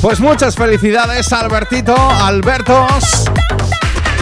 Pues 0.00 0.20
muchas 0.20 0.54
felicidades, 0.54 1.32
Albertito, 1.32 1.96
Albertos, 1.96 3.24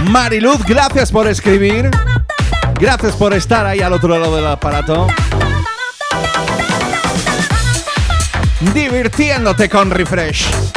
Mariluz, 0.05 0.65
gracias 0.65 1.11
por 1.11 1.27
escribir, 1.27 1.91
gracias 2.79 3.15
por 3.17 3.35
estar 3.35 3.67
ahí 3.67 3.81
al 3.81 3.93
otro 3.93 4.17
lado 4.17 4.37
del 4.37 4.47
aparato. 4.47 5.09
Divirtiéndote 8.73 9.69
con 9.69 9.91
Refresh. 9.91 10.72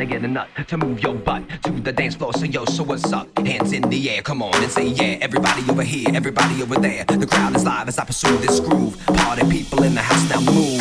To 0.00 0.06
get 0.06 0.24
a 0.24 0.28
nut 0.28 0.48
to 0.66 0.76
move 0.78 1.02
your 1.02 1.14
butt 1.14 1.42
to 1.62 1.72
the 1.72 1.92
dance 1.92 2.14
floor. 2.14 2.32
So 2.32 2.46
yo, 2.46 2.64
so 2.64 2.82
what's 2.82 3.12
up? 3.12 3.26
Hands 3.38 3.72
in 3.72 3.82
the 3.82 4.10
air, 4.10 4.22
come 4.22 4.42
on 4.42 4.54
and 4.62 4.70
say 4.70 4.86
yeah. 4.86 5.18
Everybody 5.20 5.62
over 5.70 5.82
here, 5.82 6.08
everybody 6.14 6.62
over 6.62 6.76
there. 6.76 7.04
The 7.04 7.26
crowd 7.26 7.54
is 7.54 7.64
live 7.64 7.88
as 7.88 7.98
I 7.98 8.04
pursue 8.04 8.36
this 8.38 8.60
groove. 8.60 8.98
Party 9.06 9.48
people 9.48 9.82
in 9.82 9.94
the 9.94 10.02
house 10.02 10.28
now 10.30 10.40
move. 10.40 10.80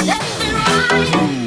Y 0.00 0.06
ya 0.06 1.39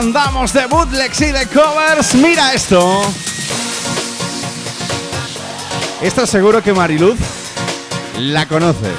andamos 0.00 0.54
de 0.54 0.64
bootlegs 0.64 1.20
y 1.20 1.30
de 1.30 1.46
covers, 1.48 2.14
mira 2.14 2.54
esto. 2.54 3.02
Esto 6.00 6.26
seguro 6.26 6.62
que 6.62 6.72
Mariluz 6.72 7.18
la 8.18 8.46
conoce. 8.46 8.90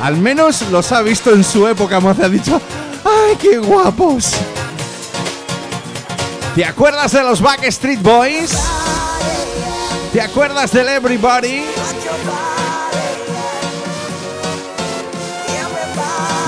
Al 0.00 0.16
menos 0.16 0.62
los 0.70 0.92
ha 0.92 1.02
visto 1.02 1.32
en 1.32 1.42
su 1.42 1.66
época, 1.66 1.98
me 1.98 2.10
ha 2.10 2.28
dicho, 2.28 2.60
¡ay, 3.04 3.36
qué 3.40 3.58
guapos! 3.58 4.34
¿Te 6.54 6.64
acuerdas 6.64 7.10
de 7.10 7.22
los 7.24 7.40
Backstreet 7.40 8.00
Boys? 8.00 8.52
¿Te 10.12 10.20
acuerdas 10.20 10.70
del 10.70 10.90
Everybody? 10.90 11.64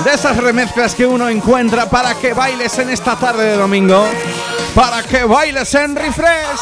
De 0.07 0.13
esas 0.13 0.37
remezclas 0.37 0.95
que 0.95 1.05
uno 1.05 1.27
encuentra 1.27 1.89
para 1.89 2.15
que 2.15 2.31
bailes 2.31 2.79
en 2.79 2.89
esta 2.89 3.17
tarde 3.17 3.43
de 3.43 3.57
domingo, 3.57 4.07
para 4.73 5.03
que 5.03 5.25
bailes 5.25 5.75
en 5.75 5.97
refresh. 5.97 6.61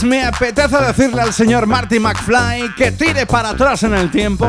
Pues 0.00 0.08
me 0.08 0.24
apetece 0.24 0.76
decirle 0.76 1.22
al 1.22 1.32
señor 1.32 1.66
Marty 1.66 1.98
McFly 1.98 2.72
que 2.76 2.92
tire 2.92 3.26
para 3.26 3.50
atrás 3.50 3.82
en 3.82 3.94
el 3.94 4.12
tiempo, 4.12 4.46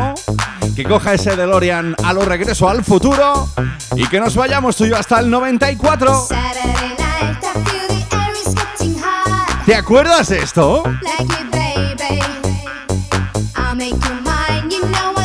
que 0.76 0.84
coja 0.84 1.16
ese 1.16 1.36
DeLorean 1.36 1.96
a 2.04 2.14
lo 2.14 2.22
regreso 2.22 2.70
al 2.70 2.84
futuro 2.84 3.50
y 3.96 4.06
que 4.08 4.20
nos 4.20 4.36
vayamos 4.36 4.76
tú 4.76 4.86
y 4.86 4.90
yo 4.90 4.98
hasta 4.98 5.20
el 5.20 5.30
94. 5.32 6.28
¿Te 9.66 9.74
acuerdas 9.74 10.30
de 10.30 10.40
esto? 10.40 10.84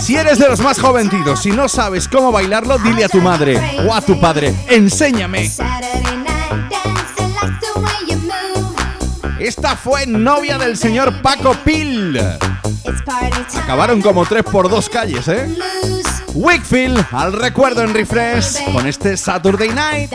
Si 0.01 0.17
eres 0.17 0.39
de 0.39 0.49
los 0.49 0.61
más 0.61 0.81
joventitos 0.81 1.45
y 1.45 1.51
no 1.51 1.69
sabes 1.69 2.09
cómo 2.09 2.33
bailarlo, 2.33 2.79
dile 2.79 3.05
a 3.05 3.09
tu 3.09 3.21
madre 3.21 3.61
o 3.87 3.93
a 3.93 4.01
tu 4.01 4.19
padre, 4.19 4.55
enséñame. 4.69 5.51
Esta 9.45 9.77
fue 9.77 10.07
novia 10.07 10.57
del 10.57 10.75
señor 10.75 11.21
Paco 11.21 11.55
Pil. 11.67 12.19
Acabaron 13.63 14.01
como 14.01 14.25
tres 14.25 14.43
por 14.43 14.71
dos 14.71 14.89
calles, 14.89 15.29
¿eh? 15.29 15.55
Wickfield 16.33 17.05
al 17.13 17.35
recuerdo 17.35 17.83
en 17.83 17.93
refresh 17.93 18.65
con 18.73 18.87
este 18.87 19.19
Saturday 19.19 19.69
Night. 19.69 20.11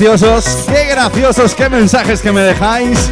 Qué 0.00 0.86
graciosos, 0.88 1.54
qué 1.54 1.68
mensajes 1.68 2.22
que 2.22 2.32
me 2.32 2.40
dejáis. 2.40 3.10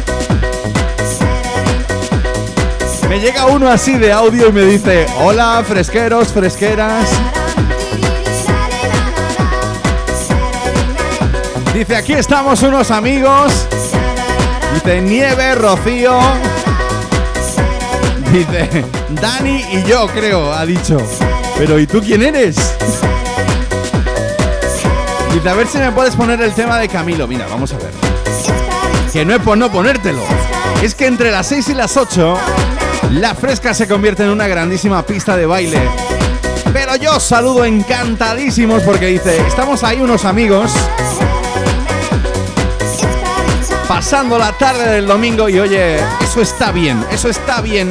Me 3.07 3.19
llega 3.19 3.45
uno 3.45 3.69
así 3.69 3.93
de 3.93 4.11
audio 4.11 4.47
y 4.47 4.51
me 4.51 4.63
dice, 4.63 5.05
hola 5.19 5.63
fresqueros, 5.67 6.29
fresqueras. 6.29 7.07
Dice, 11.75 11.95
aquí 11.95 12.13
estamos 12.13 12.63
unos 12.63 12.89
amigos. 12.89 13.67
Dice, 14.73 14.99
nieve, 15.01 15.53
rocío. 15.53 16.19
Dice, 18.31 18.83
Dani 19.09 19.63
y 19.73 19.83
yo 19.83 20.07
creo, 20.07 20.51
ha 20.51 20.65
dicho. 20.65 20.97
Pero 21.55 21.77
¿y 21.77 21.85
tú 21.85 22.01
quién 22.01 22.23
eres? 22.23 22.57
Dice, 25.39 25.49
a 25.51 25.53
ver 25.53 25.67
si 25.67 25.77
me 25.77 25.89
puedes 25.93 26.17
poner 26.17 26.41
el 26.41 26.53
tema 26.53 26.77
de 26.77 26.89
Camilo. 26.89 27.25
Mira, 27.25 27.47
vamos 27.47 27.71
a 27.71 27.77
ver. 27.77 27.91
Que 29.13 29.23
no 29.23 29.33
es 29.33 29.41
por 29.41 29.57
no 29.57 29.71
ponértelo. 29.71 30.21
Es 30.83 30.93
que 30.93 31.05
entre 31.05 31.31
las 31.31 31.47
6 31.47 31.69
y 31.69 31.73
las 31.75 31.95
8 31.95 32.37
la 33.11 33.33
fresca 33.35 33.73
se 33.73 33.87
convierte 33.87 34.23
en 34.23 34.31
una 34.31 34.49
grandísima 34.49 35.01
pista 35.03 35.37
de 35.37 35.45
baile. 35.45 35.79
Pero 36.73 36.97
yo 36.97 37.21
saludo 37.21 37.63
encantadísimos 37.63 38.83
porque 38.83 39.05
dice, 39.05 39.37
estamos 39.47 39.81
ahí 39.85 40.01
unos 40.01 40.25
amigos 40.25 40.73
pasando 43.87 44.37
la 44.37 44.51
tarde 44.57 44.89
del 44.89 45.07
domingo 45.07 45.47
y 45.47 45.57
oye, 45.57 45.99
eso 46.21 46.41
está 46.41 46.73
bien, 46.73 47.05
eso 47.13 47.29
está 47.29 47.61
bien. 47.61 47.89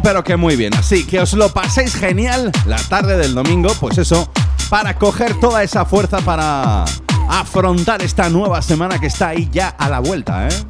Pero 0.00 0.22
que 0.24 0.36
muy 0.36 0.56
bien. 0.56 0.74
Así 0.74 1.04
que 1.04 1.20
os 1.20 1.32
lo 1.34 1.48
paséis 1.50 1.94
genial 1.94 2.52
la 2.66 2.78
tarde 2.78 3.16
del 3.16 3.34
domingo, 3.34 3.70
pues 3.80 3.98
eso, 3.98 4.30
para 4.70 4.96
coger 4.96 5.38
toda 5.40 5.62
esa 5.62 5.84
fuerza 5.84 6.18
para 6.18 6.84
afrontar 7.28 8.02
esta 8.02 8.28
nueva 8.28 8.62
semana 8.62 8.98
que 8.98 9.06
está 9.06 9.28
ahí 9.28 9.48
ya 9.52 9.68
a 9.68 9.88
la 9.88 10.00
vuelta, 10.00 10.48
¿eh? 10.48 10.64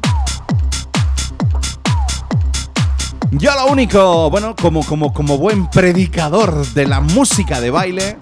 Yo 3.31 3.51
lo 3.55 3.65
único, 3.65 4.29
bueno, 4.29 4.55
como, 4.55 4.85
como, 4.85 5.11
como 5.11 5.37
buen 5.37 5.67
predicador 5.69 6.65
de 6.73 6.85
la 6.85 7.01
música 7.01 7.59
de 7.59 7.71
baile, 7.71 8.17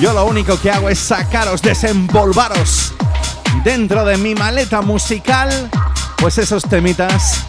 yo 0.00 0.12
lo 0.12 0.24
único 0.24 0.58
que 0.60 0.72
hago 0.72 0.88
es 0.88 0.98
sacaros, 0.98 1.62
desenvolvaros 1.62 2.94
dentro 3.62 4.04
de 4.04 4.16
mi 4.16 4.34
maleta 4.34 4.82
musical, 4.82 5.70
pues 6.16 6.38
esos 6.38 6.64
temitas 6.64 7.46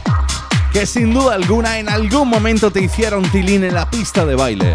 que 0.74 0.88
sin 0.88 1.14
duda 1.14 1.36
alguna 1.36 1.78
en 1.78 1.88
algún 1.88 2.28
momento 2.28 2.72
te 2.72 2.82
hicieron 2.82 3.22
tilín 3.32 3.64
en 3.64 3.76
la 3.76 3.88
pista 3.88 4.26
de 4.26 4.34
baile. 4.34 4.74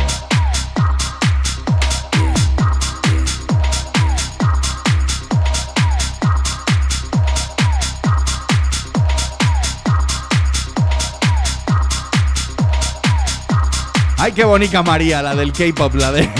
Ay, 14.16 14.32
qué 14.32 14.44
bonita 14.44 14.84
María, 14.84 15.20
la 15.20 15.34
del 15.34 15.53
K-pop, 15.53 15.94
la 15.96 16.12
de 16.12 16.30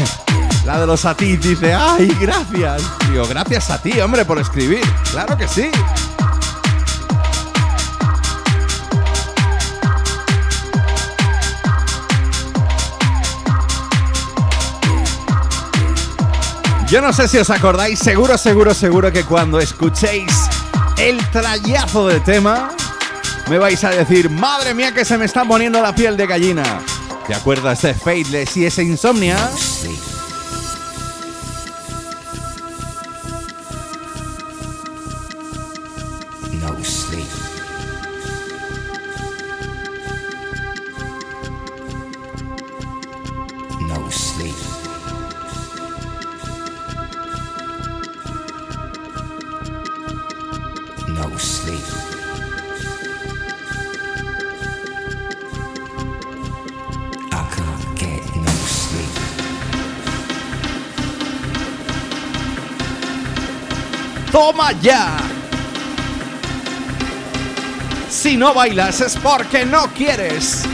la 0.67 0.79
de 0.79 0.87
los 0.87 1.05
a 1.05 1.17
ti, 1.17 1.37
dice, 1.37 1.75
"Ay, 1.75 2.17
gracias." 2.21 2.83
Digo, 3.11 3.27
"Gracias 3.27 3.71
a 3.71 3.83
ti, 3.83 3.99
hombre, 4.01 4.25
por 4.25 4.39
escribir." 4.39 4.83
Claro 5.11 5.37
que 5.37 5.49
sí. 5.49 5.71
Yo 16.91 17.03
no 17.03 17.13
sé 17.13 17.29
si 17.29 17.37
os 17.37 17.51
acordáis, 17.51 17.99
seguro, 17.99 18.39
seguro, 18.39 18.73
seguro 18.73 19.13
que 19.13 19.23
cuando 19.23 19.61
escuchéis 19.61 20.49
el 20.97 21.19
trayazo 21.31 22.09
de 22.09 22.19
tema, 22.21 22.71
me 23.51 23.59
vais 23.59 23.85
a 23.85 23.91
decir, 23.91 24.31
madre 24.31 24.73
mía 24.73 24.95
que 24.95 25.05
se 25.05 25.19
me 25.19 25.27
está 25.27 25.45
poniendo 25.45 25.83
la 25.83 25.95
piel 25.95 26.17
de 26.17 26.27
gallina. 26.27 26.81
¿Te 27.27 27.35
acuerdas 27.35 27.83
de 27.83 27.93
Faithless 27.93 28.57
y 28.57 28.65
esa 28.65 28.83
insomnia? 28.83 29.37
Ya! 64.83 65.17
Si 68.11 68.37
no 68.37 68.55
bailas 68.55 69.01
es 69.01 69.17
porque 69.17 69.65
no 69.65 69.87
quieres. 69.95 70.65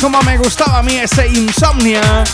Cómo 0.00 0.22
me 0.22 0.38
gustaba 0.38 0.78
a 0.78 0.82
mí 0.82 0.96
ese 0.96 1.28
insomnia. 1.28 2.24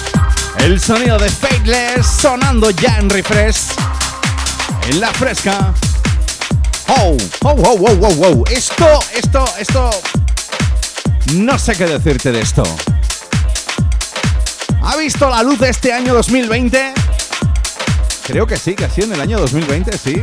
El 0.59 0.81
sonido 0.81 1.19
de 1.19 1.29
Fateless 1.31 2.07
sonando 2.07 2.71
ya 2.71 2.99
en 2.99 3.11
refresh. 3.11 3.73
En 4.89 5.01
la 5.01 5.13
fresca. 5.13 5.75
Oh, 6.89 7.17
oh, 7.43 7.51
oh, 7.51 7.77
oh, 7.81 7.99
oh, 8.01 8.27
oh. 8.27 8.45
Esto, 8.51 9.01
esto, 9.13 9.45
esto. 9.59 9.91
No 11.35 11.59
sé 11.59 11.75
qué 11.75 11.87
decirte 11.87 12.31
de 12.31 12.41
esto. 12.41 12.63
¿Ha 14.83 14.97
visto 14.97 15.29
la 15.29 15.43
luz 15.43 15.59
de 15.59 15.71
este 15.71 15.93
año 15.93 16.15
2020? 16.15 16.95
Creo 18.27 18.47
que 18.47 18.59
sí, 18.59 18.75
que 18.75 18.85
así 18.85 19.03
en 19.03 19.13
el 19.13 19.21
año 19.21 19.39
2020, 19.41 19.99
sí. 19.99 20.23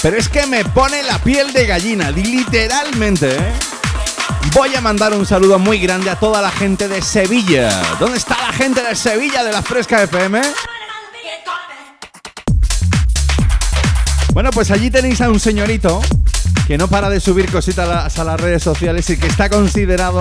Pero 0.00 0.16
es 0.16 0.28
que 0.28 0.46
me 0.46 0.64
pone 0.64 1.02
la 1.02 1.18
piel 1.18 1.52
de 1.52 1.66
gallina, 1.66 2.10
literalmente, 2.10 3.36
¿eh? 3.36 3.73
Voy 4.54 4.72
a 4.72 4.80
mandar 4.80 5.12
un 5.12 5.26
saludo 5.26 5.58
muy 5.58 5.80
grande 5.80 6.10
a 6.10 6.16
toda 6.16 6.40
la 6.40 6.52
gente 6.52 6.86
de 6.86 7.02
Sevilla. 7.02 7.82
¿Dónde 7.98 8.18
está 8.18 8.36
la 8.40 8.52
gente 8.52 8.84
de 8.84 8.94
Sevilla 8.94 9.42
de 9.42 9.50
la 9.50 9.62
Fresca 9.62 10.00
FM? 10.04 10.40
Bueno, 14.32 14.50
pues 14.52 14.70
allí 14.70 14.92
tenéis 14.92 15.20
a 15.20 15.28
un 15.28 15.40
señorito 15.40 16.00
que 16.68 16.78
no 16.78 16.86
para 16.86 17.10
de 17.10 17.18
subir 17.18 17.50
cositas 17.50 18.16
a 18.16 18.24
las 18.24 18.40
redes 18.40 18.62
sociales 18.62 19.10
y 19.10 19.16
que 19.16 19.26
está 19.26 19.50
considerado 19.50 20.20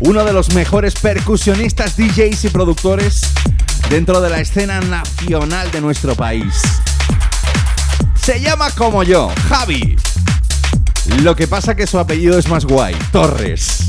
uno 0.00 0.24
de 0.24 0.32
los 0.32 0.52
mejores 0.52 0.96
percusionistas, 0.96 1.96
DJs 1.96 2.46
y 2.46 2.48
productores 2.48 3.30
dentro 3.88 4.20
de 4.20 4.30
la 4.30 4.40
escena 4.40 4.80
nacional 4.80 5.70
de 5.70 5.80
nuestro 5.80 6.16
país. 6.16 6.60
Se 8.20 8.40
llama 8.40 8.70
como 8.72 9.04
yo, 9.04 9.32
Javi. 9.48 9.96
Lo 11.22 11.34
que 11.34 11.46
pasa 11.46 11.74
que 11.74 11.86
su 11.86 11.98
apellido 11.98 12.38
es 12.38 12.48
más 12.48 12.64
guay, 12.64 12.94
Torres. 13.12 13.88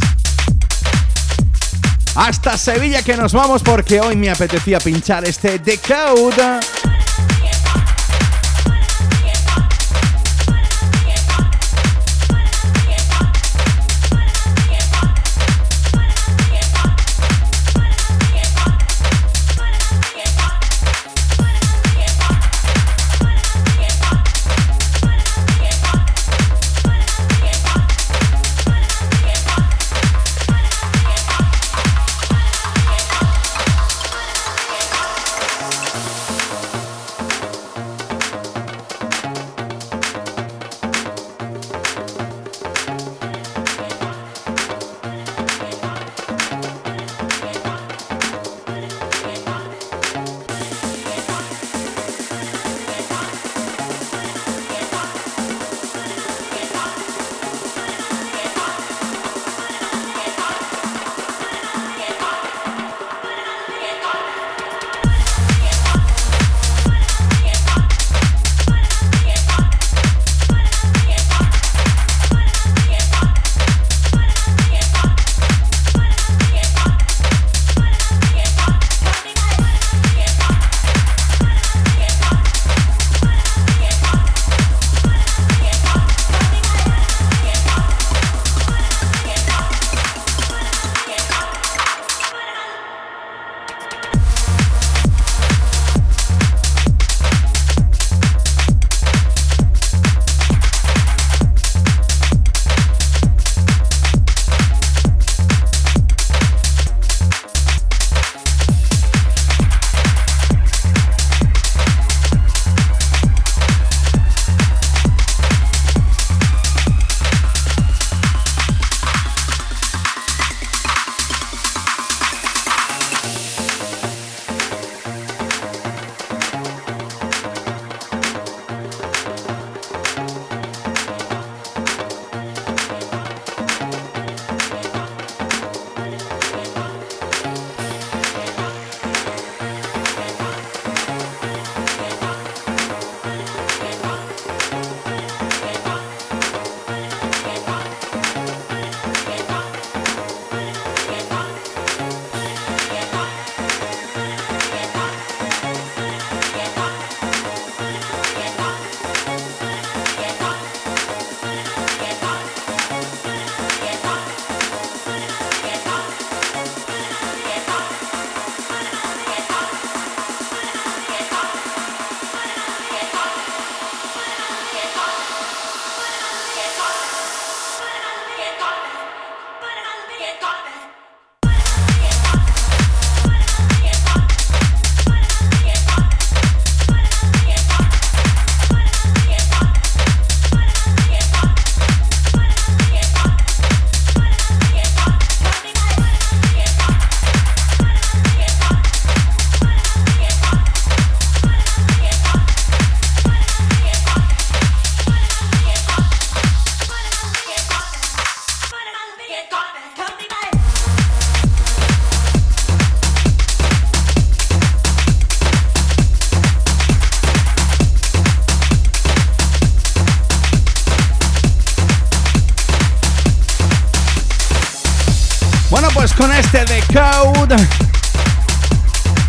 Hasta 2.16 2.58
Sevilla 2.58 3.02
que 3.02 3.16
nos 3.16 3.34
vamos 3.34 3.64
porque 3.64 4.02
hoy 4.02 4.16
me 4.16 4.30
apetecía 4.30 4.80
pinchar 4.80 5.26
este 5.26 5.60
The 5.60 5.78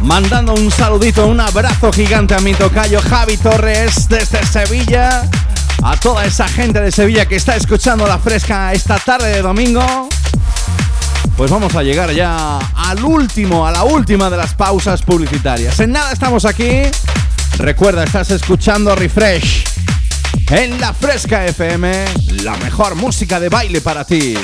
Mandando 0.01 0.55
un 0.55 0.71
saludito, 0.71 1.27
un 1.27 1.39
abrazo 1.39 1.93
gigante 1.93 2.35
a 2.35 2.41
mi 2.41 2.55
tocayo 2.55 3.01
Javi 3.01 3.37
Torres 3.37 4.09
desde 4.09 4.45
Sevilla. 4.45 5.29
A 5.83 5.97
toda 5.97 6.25
esa 6.25 6.49
gente 6.49 6.81
de 6.81 6.91
Sevilla 6.91 7.27
que 7.27 7.37
está 7.37 7.55
escuchando 7.55 8.07
la 8.07 8.19
fresca 8.19 8.73
esta 8.73 8.99
tarde 8.99 9.31
de 9.31 9.43
domingo. 9.43 10.09
pues 11.37 11.51
vamos 11.51 11.75
a 11.77 11.83
llegar 11.85 12.13
ya 12.13 12.59
al 12.59 13.05
último, 13.05 13.65
a 13.67 13.71
la 13.71 13.85
última 13.85 14.29
de 14.29 14.39
las 14.39 14.55
pausas 14.55 15.03
publicitarias. 15.03 15.79
En 15.79 15.93
nada 15.93 16.13
estamos 16.13 16.45
aquí. 16.45 16.83
Recuerda, 17.59 18.03
estás 18.03 18.31
escuchando 18.33 18.97
Refresh 18.97 19.65
en 20.51 20.81
la 20.81 20.93
Fresca 20.93 21.47
FM, 21.47 22.07
la 22.43 22.57
mejor 22.57 22.97
música 22.97 23.39
de 23.39 23.49
baile 23.49 23.81
para 23.81 24.05
ti. 24.05 24.37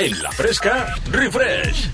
En 0.00 0.22
la 0.22 0.30
fresca, 0.30 0.94
refresh. 1.10 1.90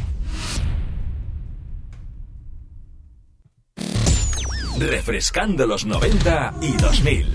Refrescando 4.78 5.66
los 5.66 5.86
90 5.86 6.54
y 6.60 6.72
2000. 6.72 7.26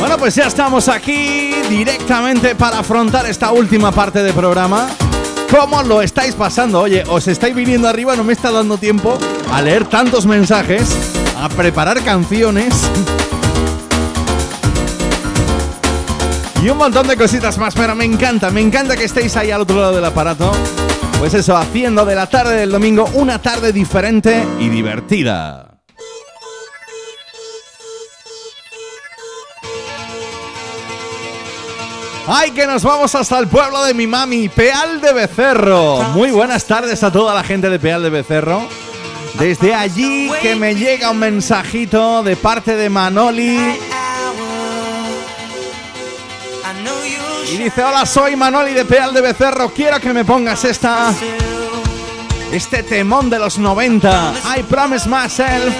Bueno, 0.00 0.16
pues 0.16 0.34
ya 0.34 0.46
estamos 0.46 0.88
aquí 0.88 1.52
directamente 1.68 2.54
para 2.54 2.78
afrontar 2.78 3.26
esta 3.26 3.52
última 3.52 3.92
parte 3.92 4.22
del 4.22 4.32
programa. 4.32 4.88
¿Cómo 5.50 5.82
lo 5.82 6.00
estáis 6.00 6.34
pasando? 6.36 6.80
Oye, 6.80 7.04
os 7.06 7.28
estáis 7.28 7.54
viniendo 7.54 7.86
arriba, 7.86 8.16
no 8.16 8.24
me 8.24 8.32
está 8.32 8.50
dando 8.50 8.78
tiempo 8.78 9.18
a 9.52 9.60
leer 9.60 9.84
tantos 9.84 10.24
mensajes, 10.24 10.96
a 11.36 11.50
preparar 11.50 12.02
canciones. 12.02 12.72
Y 16.62 16.70
un 16.70 16.76
montón 16.76 17.06
de 17.06 17.16
cositas 17.16 17.56
más, 17.56 17.74
pero 17.74 17.94
me 17.94 18.04
encanta, 18.04 18.50
me 18.50 18.60
encanta 18.60 18.96
que 18.96 19.04
estéis 19.04 19.36
ahí 19.36 19.52
al 19.52 19.60
otro 19.60 19.80
lado 19.80 19.94
del 19.94 20.04
aparato. 20.04 20.50
Pues 21.20 21.32
eso, 21.34 21.56
haciendo 21.56 22.04
de 22.04 22.16
la 22.16 22.26
tarde 22.26 22.56
del 22.56 22.70
domingo 22.72 23.08
una 23.14 23.40
tarde 23.40 23.72
diferente 23.72 24.44
y 24.58 24.68
divertida. 24.68 25.68
¡Ay, 32.26 32.50
que 32.50 32.66
nos 32.66 32.82
vamos 32.82 33.14
hasta 33.14 33.38
el 33.38 33.46
pueblo 33.46 33.82
de 33.84 33.94
mi 33.94 34.06
mami, 34.06 34.48
Peal 34.50 35.00
de 35.00 35.12
Becerro! 35.14 36.02
Muy 36.12 36.30
buenas 36.30 36.64
tardes 36.66 37.02
a 37.02 37.10
toda 37.10 37.34
la 37.34 37.42
gente 37.42 37.70
de 37.70 37.78
Peal 37.78 38.02
de 38.02 38.10
Becerro. 38.10 38.68
Desde 39.38 39.74
allí 39.74 40.30
que 40.42 40.54
me 40.54 40.74
llega 40.74 41.10
un 41.10 41.20
mensajito 41.20 42.22
de 42.24 42.36
parte 42.36 42.76
de 42.76 42.90
Manoli. 42.90 43.58
Y 47.50 47.56
dice, 47.56 47.82
hola, 47.82 48.04
soy 48.04 48.36
Manoli 48.36 48.74
de 48.74 48.84
Peal 48.84 49.14
de 49.14 49.22
Becerro, 49.22 49.72
quiero 49.72 49.98
que 50.00 50.12
me 50.12 50.24
pongas 50.24 50.64
esta... 50.64 51.12
Este 52.52 52.82
temón 52.82 53.28
de 53.28 53.38
los 53.38 53.58
90, 53.58 54.34
I 54.56 54.62
Promise 54.62 55.08
Myself. 55.08 55.74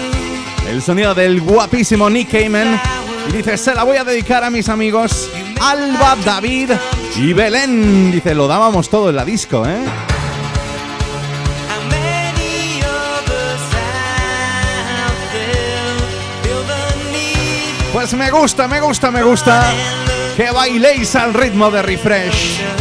El 0.69 0.83
sonido 0.83 1.15
del 1.15 1.41
guapísimo 1.41 2.09
Nick 2.11 2.31
Cayman. 2.31 2.81
Y 3.29 3.33
dice, 3.33 3.57
se 3.57 3.75
la 3.75 3.85
voy 3.85 3.97
a 3.97 4.05
dedicar 4.05 4.45
a 4.45 4.51
mis 4.51 4.69
amigos 4.69 5.31
Alba, 5.61 6.17
David 6.25 6.71
y 7.17 7.33
Belén. 7.33 8.13
Dice, 8.13 8.35
lo 8.35 8.47
dábamos 8.47 8.89
todo 8.89 9.11
en 9.11 9.17
la 9.17 9.25
disco, 9.25 9.67
¿eh? 9.67 9.85
Pues 17.93 18.15
me 18.15 18.31
gusta, 18.31 18.69
me 18.69 18.81
gusta, 18.81 19.11
me 19.11 19.23
gusta 19.23 19.73
que 20.39 20.53
bailéis 20.53 21.17
al 21.17 21.35
ritmo 21.35 21.69
de 21.69 21.83
refresh. 21.83 22.78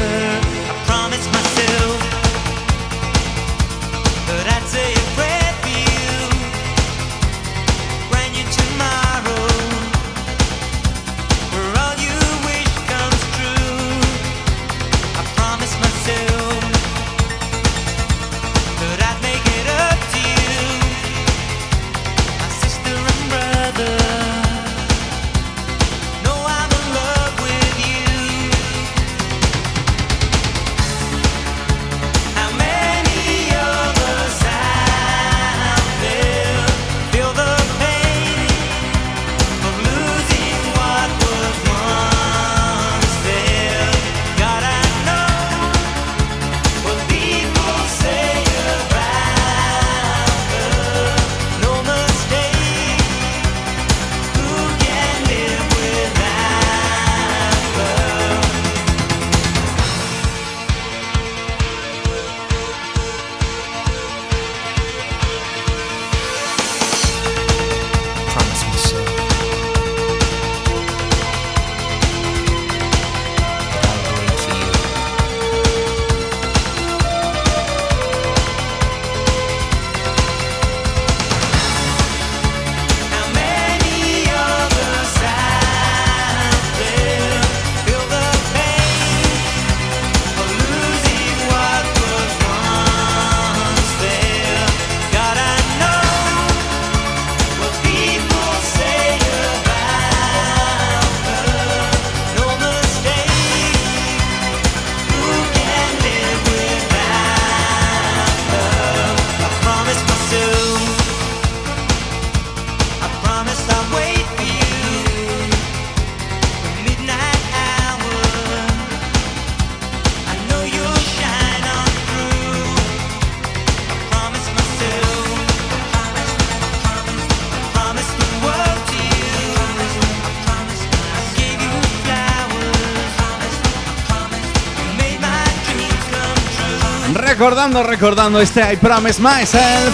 Recordando, 137.67 137.83
recordando 137.83 138.39
este 138.39 138.73
I 138.73 138.77
Promise 138.77 139.21
Myself. 139.21 139.93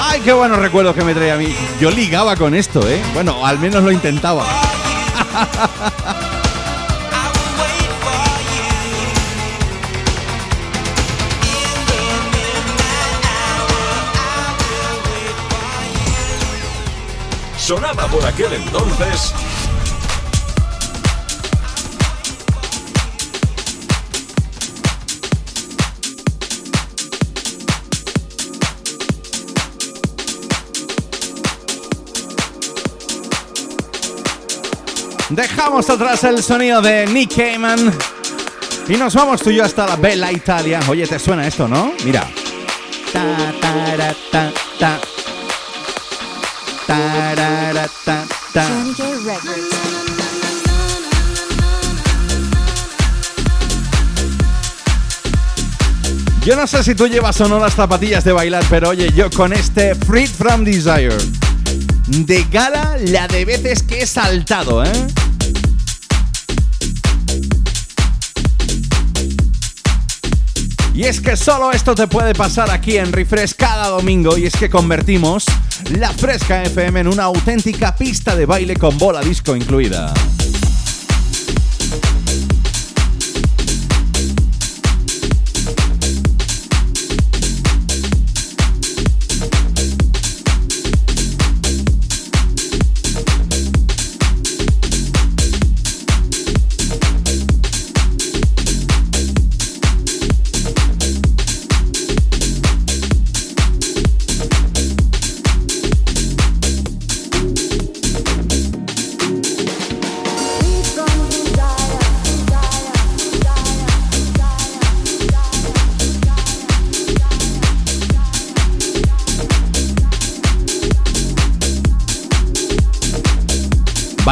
Ay, 0.00 0.20
qué 0.20 0.32
buenos 0.32 0.58
recuerdos 0.58 0.96
que 0.96 1.04
me 1.04 1.14
traía 1.14 1.34
a 1.34 1.36
mí. 1.36 1.54
Yo 1.80 1.90
ligaba 1.90 2.34
con 2.34 2.54
esto, 2.54 2.88
¿eh? 2.88 3.00
Bueno, 3.14 3.46
al 3.46 3.58
menos 3.60 3.84
lo 3.84 3.92
intentaba. 3.92 4.44
Sonaba 17.58 18.06
por 18.06 18.24
aquel 18.24 18.52
entonces 18.54 19.34
Dejamos 35.36 35.90
atrás 35.90 36.24
el 36.24 36.42
sonido 36.42 36.80
de 36.80 37.06
Nick 37.08 37.36
Cayman 37.36 37.92
y 38.88 38.96
nos 38.96 39.14
vamos 39.14 39.42
tú 39.42 39.50
y 39.50 39.56
yo 39.56 39.64
hasta 39.64 39.86
la 39.86 39.96
Bella 39.96 40.32
Italia. 40.32 40.80
Oye, 40.88 41.06
¿te 41.06 41.18
suena 41.18 41.46
esto, 41.46 41.68
no? 41.68 41.92
Mira. 42.06 42.26
Yo 56.46 56.56
no 56.56 56.66
sé 56.66 56.82
si 56.82 56.94
tú 56.94 57.06
llevas 57.08 57.38
o 57.42 57.48
no 57.48 57.60
las 57.60 57.74
zapatillas 57.74 58.24
de 58.24 58.32
bailar, 58.32 58.64
pero 58.70 58.88
oye, 58.88 59.12
yo 59.12 59.30
con 59.30 59.52
este 59.52 59.94
Freed 59.94 60.30
from 60.30 60.64
Desire 60.64 61.18
de 62.06 62.46
gala, 62.50 62.96
la 63.00 63.28
de 63.28 63.44
veces 63.44 63.82
que 63.82 64.02
he 64.02 64.06
saltado, 64.06 64.82
¿eh? 64.82 65.06
Y 70.96 71.04
es 71.04 71.20
que 71.20 71.36
solo 71.36 71.72
esto 71.72 71.94
te 71.94 72.06
puede 72.06 72.34
pasar 72.34 72.70
aquí 72.70 72.96
en 72.96 73.12
Refresh 73.12 73.54
cada 73.54 73.88
domingo 73.88 74.38
y 74.38 74.46
es 74.46 74.56
que 74.56 74.70
convertimos 74.70 75.44
la 75.90 76.10
Fresca 76.10 76.62
FM 76.62 77.00
en 77.00 77.08
una 77.08 77.24
auténtica 77.24 77.94
pista 77.94 78.34
de 78.34 78.46
baile 78.46 78.76
con 78.76 78.96
bola 78.96 79.20
disco 79.20 79.54
incluida. 79.54 80.14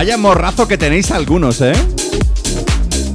Vaya 0.05 0.18
morrazo 0.18 0.68
que 0.68 0.76
tenéis 0.76 1.10
algunos, 1.12 1.62
¿eh? 1.62 1.72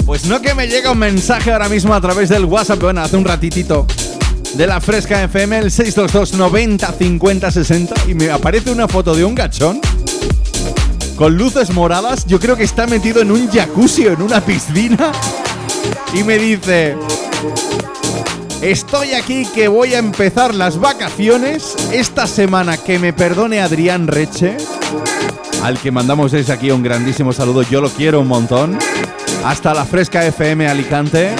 Pues 0.07 0.25
no 0.25 0.41
que 0.41 0.55
me 0.55 0.67
llega 0.67 0.91
un 0.91 0.97
mensaje 0.97 1.51
ahora 1.51 1.69
mismo 1.69 1.93
a 1.93 2.01
través 2.01 2.29
del 2.29 2.45
WhatsApp, 2.45 2.79
bueno, 2.79 3.01
hace 3.01 3.15
un 3.15 3.25
ratitito, 3.25 3.85
de 4.55 4.65
la 4.65 4.81
Fresca 4.81 5.21
FM, 5.21 5.59
el 5.59 5.69
622 5.69 6.33
90 6.33 6.91
50 6.91 7.51
60, 7.51 7.95
y 8.07 8.15
me 8.15 8.31
aparece 8.31 8.71
una 8.71 8.87
foto 8.87 9.13
de 9.13 9.23
un 9.23 9.35
gachón 9.35 9.79
con 11.15 11.37
luces 11.37 11.69
moradas. 11.69 12.25
Yo 12.25 12.39
creo 12.39 12.55
que 12.55 12.63
está 12.63 12.87
metido 12.87 13.21
en 13.21 13.33
un 13.33 13.47
jacuzzi 13.51 14.07
o 14.07 14.13
en 14.13 14.23
una 14.23 14.41
piscina. 14.41 15.11
Y 16.15 16.23
me 16.23 16.39
dice, 16.39 16.97
estoy 18.63 19.13
aquí 19.13 19.45
que 19.53 19.67
voy 19.67 19.93
a 19.93 19.99
empezar 19.99 20.55
las 20.55 20.79
vacaciones. 20.79 21.75
Esta 21.91 22.25
semana 22.25 22.77
que 22.77 22.97
me 22.97 23.13
perdone 23.13 23.59
Adrián 23.59 24.07
Reche 24.07 24.57
al 25.63 25.79
que 25.79 25.91
mandamos 25.91 26.31
desde 26.31 26.53
aquí 26.53 26.71
un 26.71 26.83
grandísimo 26.83 27.33
saludo. 27.33 27.61
Yo 27.63 27.81
lo 27.81 27.89
quiero 27.89 28.21
un 28.21 28.27
montón. 28.27 28.77
Hasta 29.43 29.73
la 29.73 29.85
Fresca 29.85 30.25
FM 30.25 30.67
Alicante. 30.67 31.35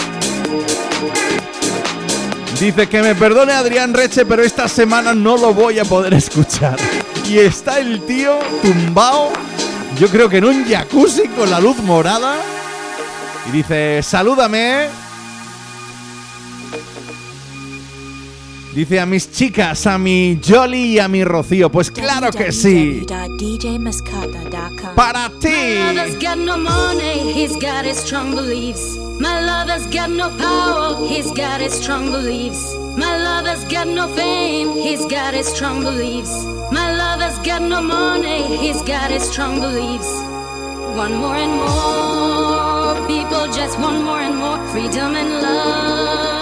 Dice 2.59 2.89
que 2.89 3.01
me 3.01 3.15
perdone 3.15 3.53
Adrián 3.53 3.93
Reche, 3.93 4.25
pero 4.25 4.43
esta 4.43 4.67
semana 4.67 5.13
no 5.13 5.37
lo 5.37 5.53
voy 5.53 5.79
a 5.79 5.85
poder 5.85 6.13
escuchar. 6.15 6.77
Y 7.27 7.37
está 7.37 7.79
el 7.79 8.01
tío 8.05 8.37
tumbado, 8.61 9.29
yo 9.97 10.09
creo 10.09 10.27
que 10.27 10.37
en 10.37 10.45
un 10.45 10.65
jacuzzi 10.65 11.27
con 11.29 11.49
la 11.49 11.59
luz 11.59 11.77
morada. 11.77 12.35
Y 13.47 13.51
dice, 13.51 14.01
salúdame. 14.03 15.09
Dice 18.73 18.99
a 18.99 19.05
mis 19.07 19.31
chicas, 19.31 19.87
a 19.87 19.97
mi 19.97 20.39
Jolly 20.47 20.95
y 20.95 20.99
a 20.99 21.07
mi 21.07 21.23
Rocío. 21.23 21.71
Pues 21.71 21.89
claro 21.89 22.29
que 22.31 22.51
sí. 22.51 23.03
Para 24.95 25.29
ti. 25.39 25.49
My 25.49 25.93
lover's 25.95 26.19
got 26.19 26.37
no 26.37 26.57
money, 26.57 27.33
he's 27.33 27.55
got 27.59 27.83
his 27.83 27.97
strong 27.97 28.35
beliefs. 28.35 28.95
My 29.19 29.41
lover's 29.41 29.87
got 29.87 30.09
no 30.09 30.29
power, 30.37 31.07
he's 31.07 31.31
got 31.33 31.61
his 31.61 31.73
strong 31.73 32.11
beliefs. 32.11 32.75
My 32.95 33.17
lover's 33.17 33.65
got 33.65 33.87
no 33.87 34.07
fame, 34.09 34.73
he's 34.75 35.03
got 35.07 35.33
his 35.33 35.47
strong 35.47 35.81
beliefs. 35.83 36.31
My 36.71 36.95
lover's 36.95 37.39
got 37.39 37.63
no 37.63 37.81
money, 37.81 38.55
he's 38.57 38.81
got 38.83 39.09
his 39.09 39.23
strong 39.23 39.59
beliefs. 39.59 40.07
One 40.95 41.15
more 41.15 41.35
and 41.35 41.53
more, 41.53 43.07
people 43.07 43.47
just 43.51 43.79
want 43.79 44.03
more 44.03 44.21
and 44.21 44.37
more 44.37 44.59
freedom 44.67 45.15
and 45.15 45.41
love. 45.41 46.38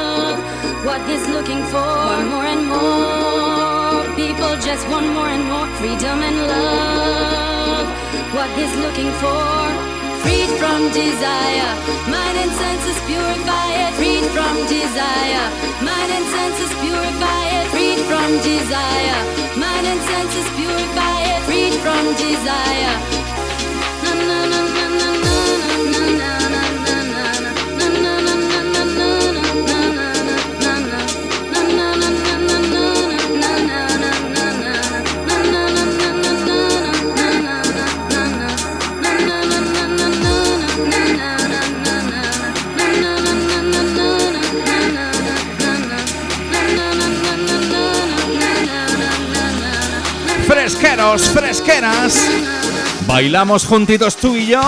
What 0.87 1.01
he's 1.09 1.27
looking 1.27 1.61
for, 1.65 1.99
more 2.31 2.47
and 2.47 2.63
more, 2.71 4.07
people 4.15 4.55
just 4.55 4.87
want 4.87 5.05
more 5.11 5.27
and 5.27 5.43
more 5.43 5.67
freedom 5.75 6.17
and 6.23 6.37
love. 6.47 7.87
What 8.31 8.49
he's 8.55 8.73
looking 8.79 9.11
for, 9.19 9.43
freed 10.23 10.51
from 10.55 10.79
desire, 10.95 11.71
mind 12.07 12.37
and 12.39 12.51
senses 12.55 12.99
purify 13.03 13.67
it. 13.83 13.91
Freed 13.99 14.25
from 14.31 14.55
desire, 14.71 15.47
mind 15.83 16.09
and 16.17 16.25
senses 16.31 16.71
purify 16.79 17.43
it. 17.59 17.65
Freed 17.75 18.01
from 18.07 18.29
desire, 18.39 19.19
mind 19.59 19.85
and 19.91 20.01
senses 20.07 20.47
purify 20.55 21.17
it. 21.35 21.39
Freed 21.51 21.75
from 21.83 22.03
desire. 22.15 22.95
Na 24.03 24.11
na 24.15 24.39
na 24.51 25.36
Fresqueros, 50.67 51.29
fresqueras. 51.29 52.27
Bailamos 53.07 53.65
juntitos 53.65 54.17
tú 54.17 54.35
y 54.35 54.47
yo. 54.47 54.61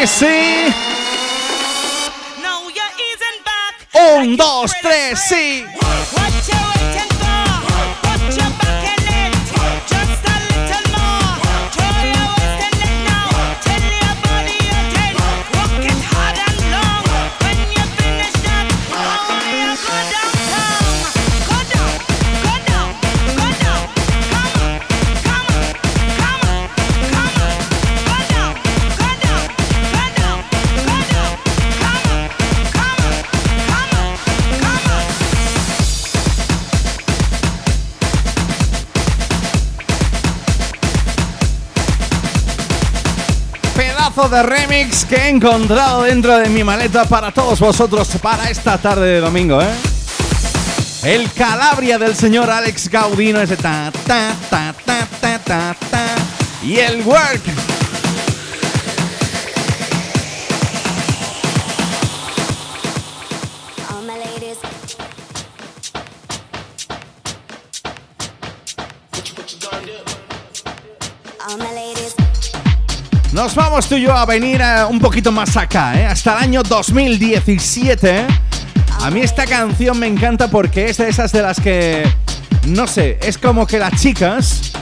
you 0.00 0.06
see? 0.06 0.59
De 44.30 44.42
remix 44.44 45.04
que 45.04 45.16
he 45.16 45.28
encontrado 45.28 46.02
dentro 46.02 46.38
de 46.38 46.48
mi 46.48 46.62
maleta 46.62 47.04
para 47.04 47.32
todos 47.32 47.58
vosotros 47.58 48.08
para 48.22 48.48
esta 48.48 48.78
tarde 48.78 49.06
de 49.06 49.20
domingo, 49.20 49.60
¿eh? 49.60 49.68
El 51.02 51.32
Calabria 51.32 51.98
del 51.98 52.14
señor 52.14 52.48
Alex 52.48 52.88
Gaudino 52.88 53.40
ese 53.40 53.56
ta 53.56 53.90
ta 54.06 54.32
ta 54.48 54.72
ta 54.86 55.08
ta 55.20 55.38
ta 55.38 55.76
ta 55.90 56.04
y 56.62 56.76
el 56.78 57.02
work. 57.02 57.59
Vamos 73.54 73.88
tú 73.88 73.96
y 73.96 74.02
yo 74.02 74.16
a 74.16 74.24
venir 74.26 74.60
eh, 74.60 74.84
un 74.88 75.00
poquito 75.00 75.32
más 75.32 75.56
acá, 75.56 75.98
¿eh? 76.00 76.06
hasta 76.06 76.36
el 76.36 76.44
año 76.44 76.62
2017. 76.62 78.18
¿eh? 78.20 78.26
A 79.00 79.10
mí 79.10 79.20
esta 79.20 79.44
canción 79.44 79.98
me 79.98 80.06
encanta 80.06 80.48
porque 80.48 80.86
es 80.90 80.98
de 80.98 81.08
esas 81.08 81.32
de 81.32 81.42
las 81.42 81.58
que, 81.58 82.04
no 82.66 82.86
sé, 82.86 83.18
es 83.22 83.38
como 83.38 83.66
que 83.66 83.78
las 83.78 84.00
chicas 84.00 84.72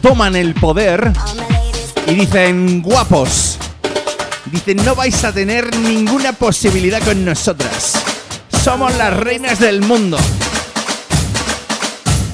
toman 0.00 0.34
el 0.34 0.54
poder 0.54 1.12
y 2.06 2.14
dicen, 2.14 2.82
guapos, 2.82 3.58
dicen, 4.46 4.78
no 4.84 4.94
vais 4.96 5.22
a 5.24 5.32
tener 5.32 5.76
ninguna 5.76 6.32
posibilidad 6.32 7.00
con 7.02 7.24
nosotras. 7.24 7.94
Somos 8.64 8.94
las 8.96 9.16
reinas 9.16 9.60
del 9.60 9.82
mundo. 9.82 10.18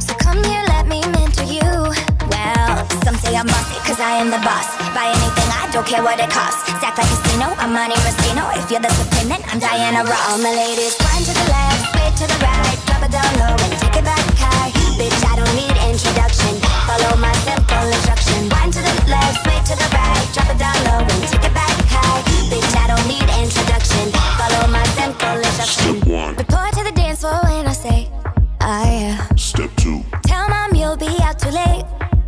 So 0.00 0.14
come 0.16 0.40
here, 0.44 0.64
let 0.72 0.88
me 0.88 1.00
mentor 1.12 1.44
you. 1.44 1.60
Well, 2.32 2.88
some 3.04 3.16
say 3.20 3.36
I'm 3.36 3.46
I 4.00 4.16
am 4.16 4.30
the 4.32 4.40
boss. 4.40 4.64
Buy 4.96 5.12
anything, 5.12 5.48
I 5.52 5.68
don't 5.72 5.86
care 5.86 6.02
what 6.02 6.18
it 6.18 6.30
costs. 6.30 6.64
Stack 6.80 6.96
like 6.96 7.06
casino. 8.00 8.48
If 8.56 8.70
you're 8.70 8.80
then 9.28 9.44
I'm 9.52 9.60
Diana 9.60 10.08
Ross. 10.08 10.40
My 10.40 10.56
ladies, 10.56 10.96
wind 11.04 11.24
to 11.28 11.34
the 11.36 11.46
left, 11.52 11.92
sway 11.92 12.08
to 12.16 12.24
the 12.24 12.38
right, 12.40 12.78
drop 12.88 13.04
it 13.04 13.12
down 13.12 13.32
low 13.44 13.60
and 13.60 13.72
take 13.76 13.96
it 14.00 14.04
back 14.08 14.24
high. 14.40 14.72
Bitch, 14.96 15.20
I 15.20 15.36
don't 15.36 15.52
need 15.52 15.76
introduction. 15.92 16.56
Follow 16.88 17.12
my 17.20 17.32
simple 17.44 17.86
instruction. 17.92 18.48
Wind 18.56 18.72
to 18.72 18.80
the 18.80 18.94
left, 19.12 19.44
sway 19.44 19.60
to 19.68 19.74
the 19.76 19.88
right, 19.92 20.24
drop 20.32 20.48
it 20.48 20.56
down 20.56 20.78
low 20.88 21.04
and 21.04 21.22
take 21.28 21.44
it 21.44 21.51
oh 28.72 28.84
yeah. 28.88 29.28
Step 29.36 29.70
two. 29.76 30.00
Tell 30.24 30.48
mom 30.48 30.74
you'll 30.74 30.96
be 30.96 31.12
out 31.20 31.38
too 31.38 31.50
late. 31.50 31.84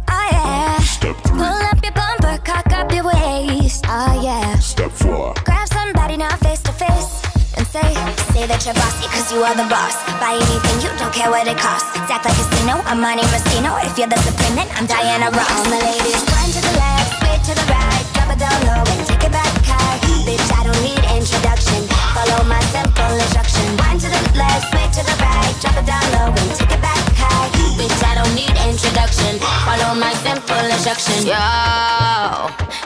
Oh 0.09 0.29
yeah. 0.33 0.79
Step 0.81 1.17
three. 1.25 1.39
Pull 1.39 1.61
up 1.71 1.79
your 1.83 1.93
bumper, 1.93 2.37
cock 2.45 2.71
up 2.73 2.93
your 2.93 3.05
waist. 3.05 3.85
Oh 3.89 4.21
yeah. 4.23 4.59
Step 4.59 4.91
four. 4.93 5.35
Grab 5.45 5.69
somebody 5.69 6.17
now 6.17 6.37
face 6.45 6.63
to 6.63 6.73
face 6.73 7.25
and 7.57 7.67
say, 7.67 7.89
say 8.35 8.45
that 8.47 8.61
you're 8.65 8.75
bossy 8.75 9.07
cause 9.09 9.33
you 9.33 9.41
are 9.41 9.57
the 9.57 9.69
boss. 9.73 9.97
Buy 10.21 10.37
anything, 10.37 10.77
you 10.85 10.91
don't 10.99 11.15
care 11.15 11.31
what 11.31 11.47
it 11.49 11.57
costs. 11.57 11.89
Act 11.97 12.11
like 12.11 12.25
a 12.25 12.33
casino, 12.37 12.83
I'm 12.85 13.01
Monte 13.01 13.25
Rustino. 13.33 13.73
If 13.85 13.97
you're 13.97 14.11
disciplined, 14.11 14.59
then 14.59 14.69
I'm 14.77 14.87
Diana 14.87 15.33
Ross. 15.33 15.49
All 15.49 15.65
my 15.73 15.81
ladies, 15.81 16.23
wind 16.29 16.53
to 16.53 16.61
the 16.61 16.75
left, 16.77 17.09
sway 17.21 17.37
to 17.49 17.53
the 17.57 17.67
right, 17.73 18.05
drop 18.13 18.29
it 18.35 18.39
down 18.39 18.59
low 18.69 18.85
and 18.85 19.01
take 19.09 19.25
it 19.25 19.33
back 19.33 19.49
high. 19.65 19.97
Bitch, 20.29 20.45
I 20.53 20.61
don't 20.65 20.81
need 20.85 21.01
introduction. 21.17 21.84
Follow 22.15 22.45
my 22.47 22.63
simple 22.71 23.15
instruction. 23.19 23.67
Wind 23.83 24.01
to 24.01 24.09
the 24.09 24.23
left, 24.39 24.71
sway 24.71 24.87
to 24.97 25.03
the 25.03 25.17
right, 25.19 25.55
drop 25.61 25.77
it 25.77 25.87
down 25.87 26.07
low 26.15 26.31
and 26.31 26.51
take 26.55 26.71
it 26.71 26.81
back 26.81 27.03
high. 27.19 27.51
Bitch, 27.75 28.03
I 28.07 28.15
don't 28.15 28.35
need 28.39 28.55
introduction. 28.71 29.43
Follow 29.67 29.99
my 29.99 30.15
simple 30.23 30.65
instruction. 30.71 31.27
Yo, 31.27 31.43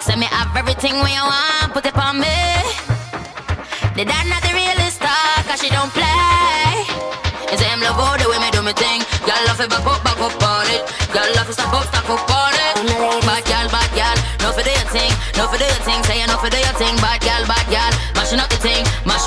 send 0.00 0.20
me 0.20 0.26
have 0.32 0.56
everything 0.56 0.96
when 1.04 1.12
you 1.12 1.24
want, 1.24 1.76
put 1.76 1.84
it 1.84 1.96
on 1.96 2.16
me. 2.18 2.40
The 3.96 4.04
dad 4.08 4.24
not 4.32 4.40
the 4.40 4.52
realest 4.56 4.96
star, 4.96 5.44
cause 5.44 5.60
she 5.60 5.68
don't 5.68 5.92
play. 5.92 6.88
It's 7.52 7.60
love 7.60 7.98
all 8.00 8.16
the 8.16 8.28
way 8.28 8.38
me 8.38 8.48
do 8.52 8.62
me 8.62 8.72
thing. 8.72 9.00
Y'all 9.28 9.44
love 9.48 9.60
it 9.60 9.68
back 9.68 9.84
up, 9.84 10.00
back 10.04 10.20
up 10.20 10.36
on 10.40 10.68
it. 10.72 10.84
Y'all 11.12 11.28
love 11.36 11.48
it 11.48 11.56
stop 11.56 11.72
up, 11.72 11.84
stop 11.88 12.08
up 12.08 12.24
on 12.30 12.54
it. 12.54 12.76
Bad 13.26 13.44
gal, 13.44 13.66
bad 13.68 13.90
gal, 13.92 14.16
no 14.40 14.52
for 14.52 14.62
your 14.62 14.86
thing, 14.92 15.12
no 15.36 15.48
for 15.48 15.56
your 15.56 15.80
thing. 15.84 16.00
Say 16.04 16.24
no 16.24 16.36
for 16.38 16.48
your 16.48 16.74
thing, 16.80 16.96
bad 17.02 17.20
gal, 17.20 17.44
bad 17.44 17.66
gal. 17.68 17.92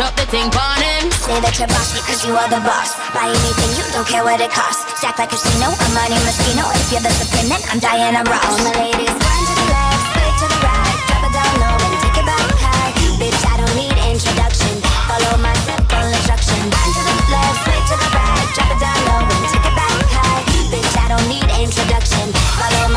Up 0.02 0.18
the 0.18 0.26
thing, 0.34 0.50
him. 0.50 1.06
Say 1.14 1.38
that 1.46 1.54
you're 1.62 1.70
bossy 1.70 2.02
cause 2.10 2.26
you 2.26 2.34
are 2.34 2.50
the 2.50 2.62
boss. 2.66 2.98
Buy 3.14 3.30
anything, 3.30 3.72
you 3.78 3.86
don't 3.94 4.08
care 4.10 4.26
what 4.26 4.42
it 4.42 4.50
costs. 4.50 4.82
Stack 4.98 5.22
like 5.22 5.30
a 5.30 5.38
casino, 5.38 5.70
I'm 5.70 5.92
Monte 5.94 6.18
Rustino. 6.26 6.66
If 6.74 6.90
you're 6.90 7.06
disciplined, 7.06 7.54
then 7.54 7.62
I'm 7.70 7.78
Diana 7.78 8.26
Ross. 8.26 8.42
All 8.50 8.58
my 8.66 8.74
ladies, 8.82 9.14
wind 9.14 9.46
to 9.46 9.54
the 9.54 9.68
left, 9.70 10.02
sway 10.12 10.30
to 10.42 10.46
the 10.50 10.60
right, 10.66 10.98
drop 11.06 11.24
it 11.30 11.34
down 11.38 11.54
low 11.62 11.78
and 11.78 11.96
take 12.02 12.18
it 12.18 12.26
back 12.26 12.50
high. 12.58 12.92
Bitch, 13.22 13.42
I 13.46 13.54
don't 13.62 13.76
need 13.78 13.96
introduction. 14.10 14.74
Follow 15.06 15.38
my 15.38 15.54
simple 15.70 16.06
instruction. 16.10 16.60
Wind 16.66 16.92
to 16.98 17.02
the 17.06 17.16
left, 17.30 17.58
sway 17.62 17.80
to 17.86 17.96
the 18.02 18.10
right, 18.18 18.48
drop 18.58 18.70
it 18.74 18.80
down 18.82 19.00
low 19.06 19.22
and 19.22 19.46
take 19.54 19.66
it 19.70 19.76
back 19.78 19.98
high. 20.10 20.42
Bitch, 20.74 20.94
I 20.98 21.06
don't 21.14 21.28
need 21.30 21.48
introduction. 21.62 22.26
Follow 22.58 22.91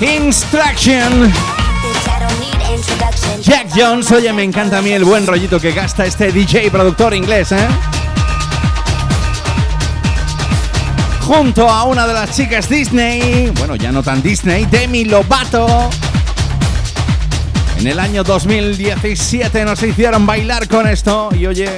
instruction. 0.00 1.32
Jack 3.42 3.68
Jones, 3.74 4.10
oye, 4.12 4.32
me 4.32 4.42
encanta 4.42 4.78
a 4.78 4.82
mí 4.82 4.90
el 4.92 5.04
buen 5.04 5.26
rollito 5.26 5.60
que 5.60 5.72
gasta 5.72 6.04
este 6.04 6.32
DJ 6.32 6.70
productor 6.70 7.14
inglés, 7.14 7.52
¿eh? 7.52 7.68
Junto 11.20 11.68
a 11.68 11.84
una 11.84 12.06
de 12.06 12.14
las 12.14 12.34
chicas 12.34 12.68
Disney, 12.68 13.52
bueno, 13.56 13.76
ya 13.76 13.92
no 13.92 14.02
tan 14.02 14.22
Disney, 14.22 14.66
Demi 14.66 15.04
Lovato. 15.04 15.90
En 17.78 17.86
el 17.86 17.98
año 17.98 18.24
2017 18.24 19.64
nos 19.64 19.82
hicieron 19.82 20.26
bailar 20.26 20.68
con 20.68 20.86
esto 20.86 21.30
y 21.34 21.46
oye... 21.46 21.70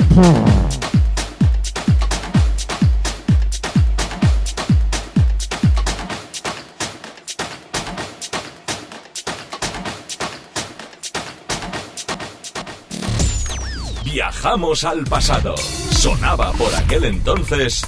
Viajamos 14.42 14.82
al 14.82 15.04
pasado. 15.04 15.54
Sonaba 15.56 16.50
por 16.54 16.74
aquel 16.74 17.04
entonces 17.04 17.86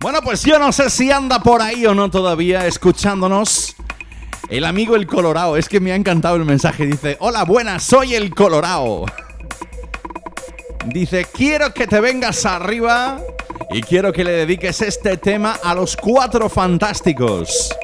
Bueno, 0.00 0.22
pues 0.22 0.42
yo 0.44 0.58
no 0.58 0.72
sé 0.72 0.88
si 0.88 1.10
anda 1.10 1.40
por 1.40 1.60
ahí 1.60 1.84
o 1.84 1.94
no 1.94 2.10
todavía 2.10 2.66
escuchándonos. 2.66 3.76
El 4.48 4.64
amigo 4.64 4.96
El 4.96 5.06
Colorado, 5.06 5.58
es 5.58 5.68
que 5.68 5.80
me 5.80 5.92
ha 5.92 5.96
encantado 5.96 6.36
el 6.36 6.46
mensaje. 6.46 6.86
Dice, 6.86 7.18
hola, 7.20 7.44
buenas, 7.44 7.82
soy 7.82 8.14
El 8.14 8.34
Colorado. 8.34 9.04
Dice, 10.86 11.26
quiero 11.30 11.74
que 11.74 11.86
te 11.86 12.00
vengas 12.00 12.46
arriba 12.46 13.20
y 13.70 13.82
quiero 13.82 14.14
que 14.14 14.24
le 14.24 14.30
dediques 14.30 14.80
este 14.80 15.18
tema 15.18 15.58
a 15.62 15.74
los 15.74 15.94
cuatro 15.94 16.48
fantásticos. 16.48 17.76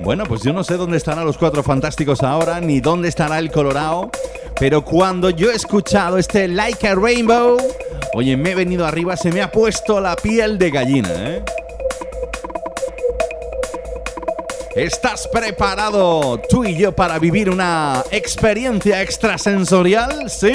Bueno, 0.00 0.24
pues 0.24 0.42
yo 0.42 0.52
no 0.52 0.62
sé 0.62 0.76
dónde 0.76 0.96
estarán 0.96 1.24
los 1.24 1.38
cuatro 1.38 1.62
fantásticos 1.62 2.22
ahora, 2.22 2.60
ni 2.60 2.80
dónde 2.80 3.08
estará 3.08 3.38
el 3.38 3.50
Colorado, 3.50 4.10
pero 4.58 4.84
cuando 4.84 5.30
yo 5.30 5.50
he 5.50 5.54
escuchado 5.54 6.18
este 6.18 6.48
Like 6.48 6.86
a 6.86 6.94
Rainbow, 6.94 7.56
oye, 8.14 8.36
me 8.36 8.52
he 8.52 8.54
venido 8.54 8.86
arriba, 8.86 9.16
se 9.16 9.32
me 9.32 9.42
ha 9.42 9.50
puesto 9.50 10.00
la 10.00 10.14
piel 10.16 10.58
de 10.58 10.70
gallina, 10.70 11.10
¿eh? 11.12 11.42
¿Estás 14.76 15.26
preparado 15.28 16.38
tú 16.50 16.64
y 16.66 16.76
yo 16.76 16.92
para 16.92 17.18
vivir 17.18 17.48
una 17.48 18.04
experiencia 18.10 19.00
extrasensorial? 19.00 20.28
¿Sí? 20.28 20.52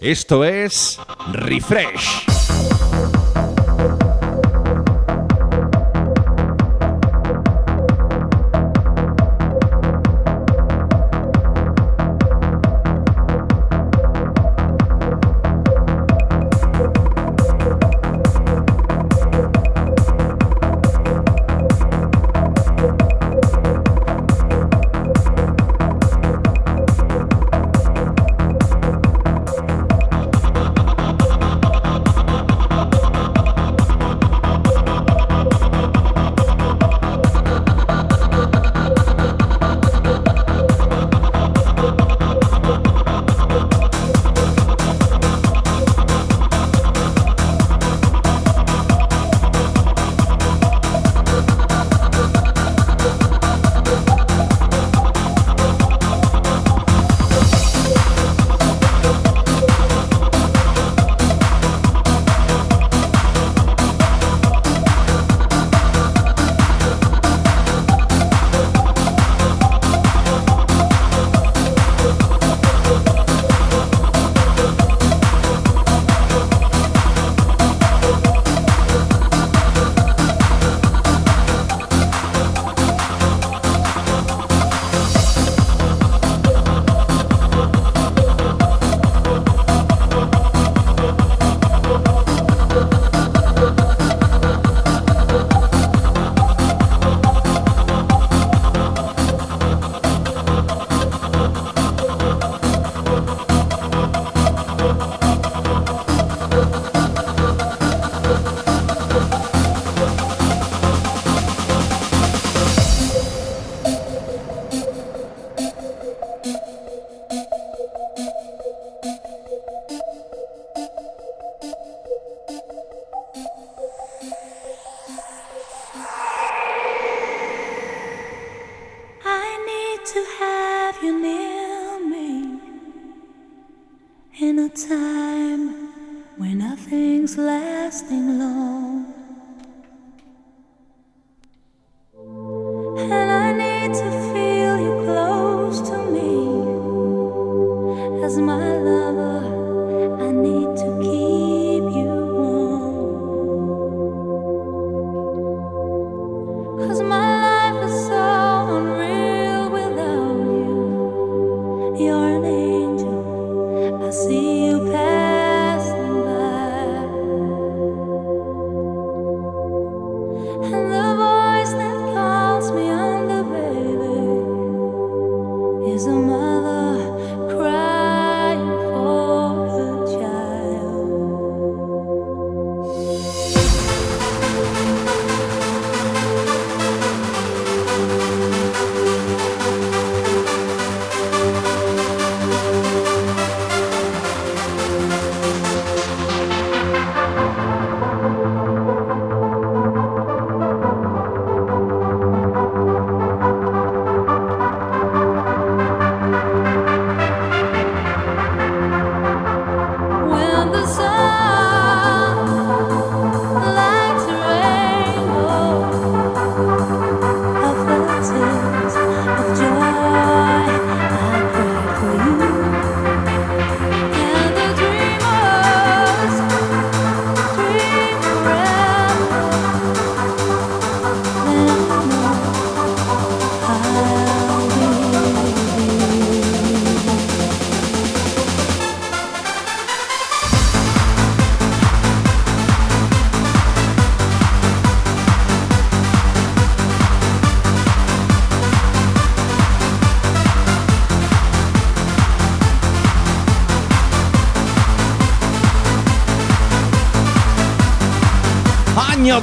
Esto 0.00 0.44
es 0.44 0.98
Refresh. 1.32 2.29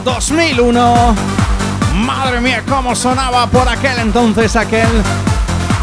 2001. 0.07 1.15
Madre 1.95 2.39
mía, 2.39 2.63
cómo 2.65 2.95
sonaba 2.95 3.45
por 3.47 3.67
aquel 3.67 3.99
entonces 3.99 4.55
aquel. 4.55 4.87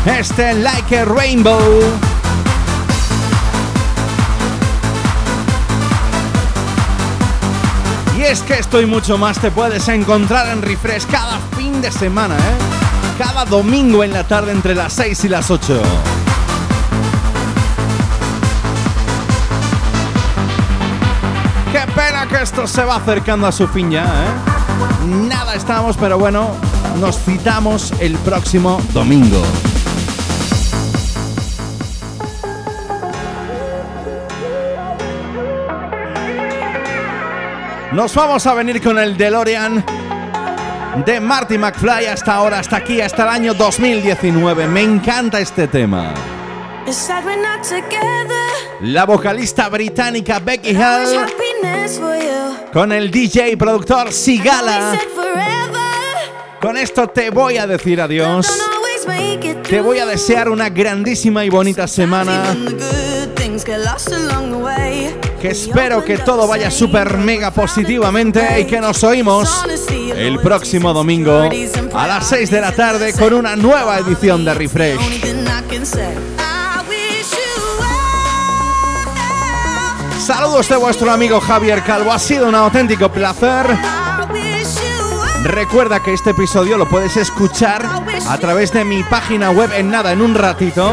Este 0.07 0.55
Like 0.55 0.99
a 0.99 1.05
Rainbow. 1.05 1.61
Y 8.17 8.23
es 8.23 8.41
que 8.41 8.55
esto 8.55 8.81
y 8.81 8.87
mucho 8.87 9.19
más 9.19 9.39
te 9.39 9.51
puedes 9.51 9.87
encontrar 9.89 10.49
en 10.49 10.63
Refresh 10.63 11.05
cada 11.07 11.39
fin 11.55 11.83
de 11.83 11.93
semana, 11.93 12.35
¿eh? 12.37 13.19
Cada 13.19 13.45
domingo 13.45 14.03
en 14.03 14.15
la 14.15 14.25
tarde 14.25 14.53
entre 14.53 14.75
las 14.75 14.95
6 14.95 15.25
y 15.25 15.29
las 15.29 15.51
8. 15.51 15.83
Que 22.29 22.43
esto 22.43 22.67
se 22.67 22.83
va 22.83 22.97
acercando 22.97 23.47
a 23.47 23.53
su 23.53 23.69
fin 23.69 23.91
ya, 23.91 24.05
¿eh? 24.05 25.07
Nada 25.07 25.55
estamos, 25.55 25.97
pero 25.97 26.19
bueno, 26.19 26.51
nos 26.99 27.19
citamos 27.19 27.93
el 28.01 28.17
próximo 28.19 28.81
domingo. 28.93 29.43
Nos 37.93 38.15
vamos 38.15 38.47
a 38.47 38.55
venir 38.55 38.83
con 38.83 38.99
el 38.99 39.17
DeLorean 39.17 39.85
de 41.05 41.21
Marty 41.21 41.59
McFly 41.59 42.07
hasta 42.07 42.35
ahora, 42.35 42.59
hasta 42.61 42.77
aquí, 42.77 43.01
hasta 43.01 43.25
el 43.25 43.29
año 43.29 43.55
2019. 43.55 44.67
Me 44.67 44.81
encanta 44.81 45.41
este 45.41 45.69
tema. 45.69 46.15
La 48.81 49.05
vocalista 49.07 49.69
británica 49.69 50.39
Becky 50.41 50.71
Hill 50.71 52.14
con 52.73 52.93
el 52.93 53.11
DJ 53.11 53.57
productor 53.57 54.13
Sigala. 54.13 54.99
Con 56.61 56.77
esto 56.77 57.09
te 57.09 57.31
voy 57.31 57.59
a 57.59 57.67
decir 57.67 58.01
adiós. 58.01 58.47
Te 59.69 59.81
voy 59.81 59.99
a 59.99 60.07
desear 60.07 60.49
una 60.49 60.71
grandísima 60.71 61.45
y 61.45 61.51
bonita 61.51 61.87
semana. 61.87 62.57
Que 65.41 65.51
espero 65.51 66.03
que 66.05 66.17
todo 66.19 66.49
vaya 66.49 66.71
súper 66.71 67.19
mega 67.19 67.51
positivamente 67.51 68.61
y 68.61 68.65
que 68.65 68.81
nos 68.81 69.05
oímos 69.05 69.63
el 70.17 70.39
próximo 70.41 70.95
domingo 70.95 71.51
a 71.93 72.07
las 72.07 72.29
6 72.29 72.51
de 72.51 72.61
la 72.61 72.73
tarde 72.73 73.13
con 73.13 73.35
una 73.35 73.55
nueva 73.57 73.99
edición 73.99 74.45
de 74.45 74.55
Refresh. 74.55 75.01
Saludos 80.25 80.69
de 80.71 80.77
vuestro 80.77 81.13
amigo 81.13 81.39
Javier 81.39 81.83
Calvo, 81.83 82.11
ha 82.11 82.19
sido 82.19 82.49
un 82.49 82.55
auténtico 82.55 83.13
placer. 83.13 83.67
Recuerda 85.43 86.03
que 86.03 86.15
este 86.15 86.31
episodio 86.31 86.79
lo 86.79 86.89
puedes 86.89 87.19
escuchar 87.19 87.87
a 88.27 88.39
través 88.39 88.73
de 88.73 88.87
mi 88.87 89.03
página 89.03 89.51
web 89.51 89.71
en 89.75 89.91
nada, 89.91 90.13
en 90.13 90.23
un 90.23 90.35
ratito. 90.35 90.91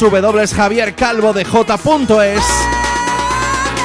www.javiercalvodej.es 0.00 2.42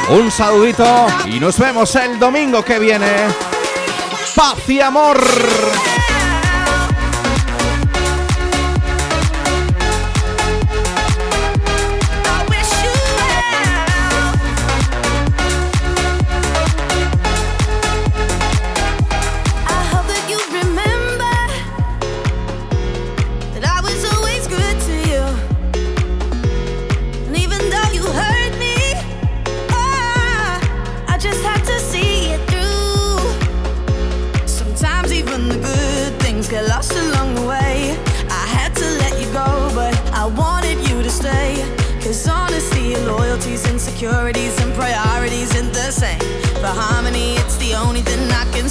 Un 0.09 0.31
saludito 0.31 1.05
y 1.27 1.39
nos 1.39 1.59
vemos 1.59 1.95
el 1.95 2.17
domingo 2.17 2.65
que 2.65 2.79
viene. 2.79 3.27
Paz 4.35 4.67
y 4.67 4.81
amor. 4.81 5.21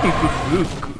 Que 0.00 0.12
susto! 0.50 0.97